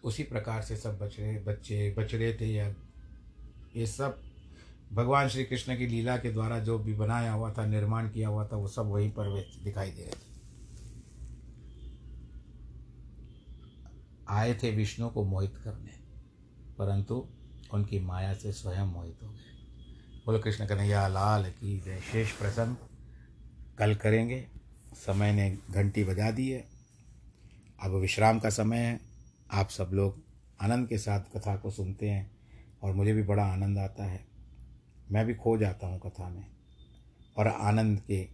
उसी 0.04 0.22
प्रकार 0.22 0.62
से 0.62 0.76
सब 0.76 0.98
बछड़े 0.98 1.32
बच्चे 1.38 1.94
बछड़े 1.98 2.36
थे 2.40 2.46
या 2.46 2.68
ये 3.76 3.86
सब। 3.86 4.20
भगवान 4.92 5.28
श्री 5.28 5.44
कृष्ण 5.44 5.76
की 5.78 5.86
लीला 5.86 6.16
के 6.16 6.30
द्वारा 6.30 6.58
जो 6.58 6.78
भी 6.78 6.94
बनाया 6.94 7.32
हुआ 7.32 7.52
था, 7.52 7.66
निर्माण 7.66 8.08
किया 8.08 8.28
हुआ 8.28 8.46
था, 8.46 8.56
वो 8.56 8.68
सब 8.68 8.86
वहीं 8.86 9.10
पर 9.10 9.28
दिखाई 9.64 9.90
दे 9.90 10.02
रहे 10.02 10.10
थे। 10.10 10.28
आए 14.28 14.54
थे 14.54 14.70
विष्णु 14.70 15.08
को 15.08 15.24
मोहित 15.24 15.56
करने, 15.56 15.92
परंतु 16.78 17.26
उनकी 17.74 17.98
माया 17.98 18.34
से 18.34 18.52
स्वयं 18.52 18.86
मोहित 18.86 19.22
हो 19.22 19.28
गए। 19.28 20.22
बोलो 20.26 20.38
कृष्ण 20.38 20.66
कन्हैया, 20.66 21.06
लाल 21.08 21.50
की 21.50 21.78
जय। 21.80 22.00
शेष 22.12 22.32
प्रसंग 22.32 22.76
कल 23.78 23.94
करेंगे। 23.94 24.46
समय 24.94 25.32
ने 25.32 25.58
घंटी 25.70 26.04
बजा 26.04 26.30
दी 26.30 26.50
है। 26.50 26.68
अब 27.82 27.90
विश्राम 27.90 28.38
का 28.38 28.50
समय 28.50 28.78
है। 28.78 29.00
आप 29.50 29.68
सब 29.68 29.90
लोग 29.92 30.22
आनंद 30.60 30.88
के 30.88 30.98
साथ 30.98 31.20
कथा 31.20 31.56
को 31.56 31.70
सुनते 31.70 32.10
हैं 32.10 32.30
और 32.82 32.94
मुझे 32.94 33.12
भी 33.12 33.22
बड़ा 33.22 33.44
आनंद 33.44 33.78
आता 33.78 34.04
है। 34.04 34.24
मैं 35.10 35.26
भी 35.26 35.34
खो 35.34 35.58
जाता 35.58 35.86
हूँ 35.86 36.00
कथा 36.00 36.28
में 36.28 36.46
और 37.36 37.48
आनंद 37.48 38.00
के 38.00 38.28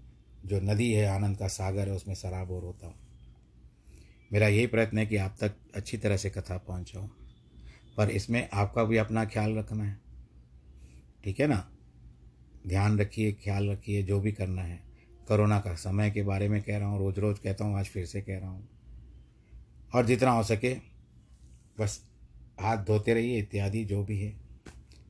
जो 0.44 0.60
नदी 0.60 0.92
है, 0.92 1.06
आनंद 1.06 1.36
का 1.36 1.48
सागर 1.48 1.88
है, 1.88 1.94
उसमें 1.94 2.14
सराबोर 2.14 2.62
होता 2.62 2.86
हूँ। 2.86 2.94
मेरा 4.32 4.48
यही 4.48 4.66
प्रयत्न 4.66 4.98
है 4.98 5.06
कि 5.06 5.16
आप 5.16 5.36
तक 5.40 5.54
अच्छी 5.74 5.96
तरह 5.96 6.16
से 6.16 6.30
कथा 6.30 6.58
पहुँचाऊँ। 6.58 7.10
पर 7.96 8.10
इसमें 8.10 8.48
आपका 8.52 8.84
भी 8.84 8.96
अपना 8.96 9.24
ख्याल 9.24 9.54
रखना 9.54 9.84
है। 9.84 10.00
ठीक 11.24 11.40
है 11.40 11.46
ना? 11.46 11.70
ध्यान 12.66 12.98
रखिए, 12.98 13.32
ख्याल 13.32 13.70
रखिए, 13.70 14.02
जो 14.02 14.20
भी 14.20 14.32
करना 14.32 14.62
है। 14.62 14.85
कोरोना 15.28 15.60
का 15.60 15.74
समय 15.74 16.10
के 16.10 16.22
बारे 16.22 16.48
में 16.48 16.62
कह 16.62 16.78
रहा 16.78 16.88
हूँ 16.88 16.98
रोज़ 16.98 17.20
रोज़ 17.20 17.38
कहता 17.40 17.64
हूँ, 17.64 17.78
आज 17.78 17.86
फिर 17.86 18.06
से 18.06 18.20
कह 18.20 18.38
रहा 18.38 18.50
हूँ। 18.50 18.68
और 19.94 20.06
जितना 20.06 20.30
हो 20.30 20.42
सके, 20.42 20.74
बस 21.80 22.00
हाथ 22.60 22.76
धोते 22.76 23.14
रहिए, 23.14 23.38
इत्यादि 23.38 23.84
जो 23.84 24.04
भी 24.04 24.20
है, 24.20 24.36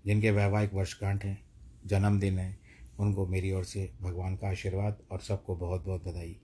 जिनके 0.07 0.31
वैवाहिक 0.31 0.75
वर्षगांठ 0.75 1.25
हैं, 1.25 1.39
जन्मदिन 1.87 2.39
है, 2.39 2.57
उनको 2.99 3.27
मेरी 3.27 3.53
ओर 3.53 3.65
से 3.65 3.91
भगवान 4.03 4.37
का 4.37 4.49
आशीर्वाद 4.49 4.99
और 5.11 5.21
सबको 5.21 5.57
बहुत 5.57 5.85
बहुत 5.85 6.09
बधाई। 6.09 6.37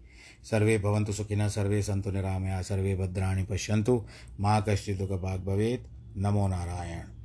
सर्वे 0.50 0.78
भवंतु 0.78 1.12
सुखिना 1.12 1.48
सर्वे 1.48 1.82
संतु 1.82 2.10
निरामया, 2.10 2.62
सर्वे 2.62 2.96
भद्राणी 2.96 3.42
पश्यंतु 3.42 4.04
माँ 4.40 4.64
कश्चिदुख 4.68 5.10
भाग 5.10 5.40
भवेद 5.40 5.88
नमो 6.16 6.48
नारायण। 6.48 7.12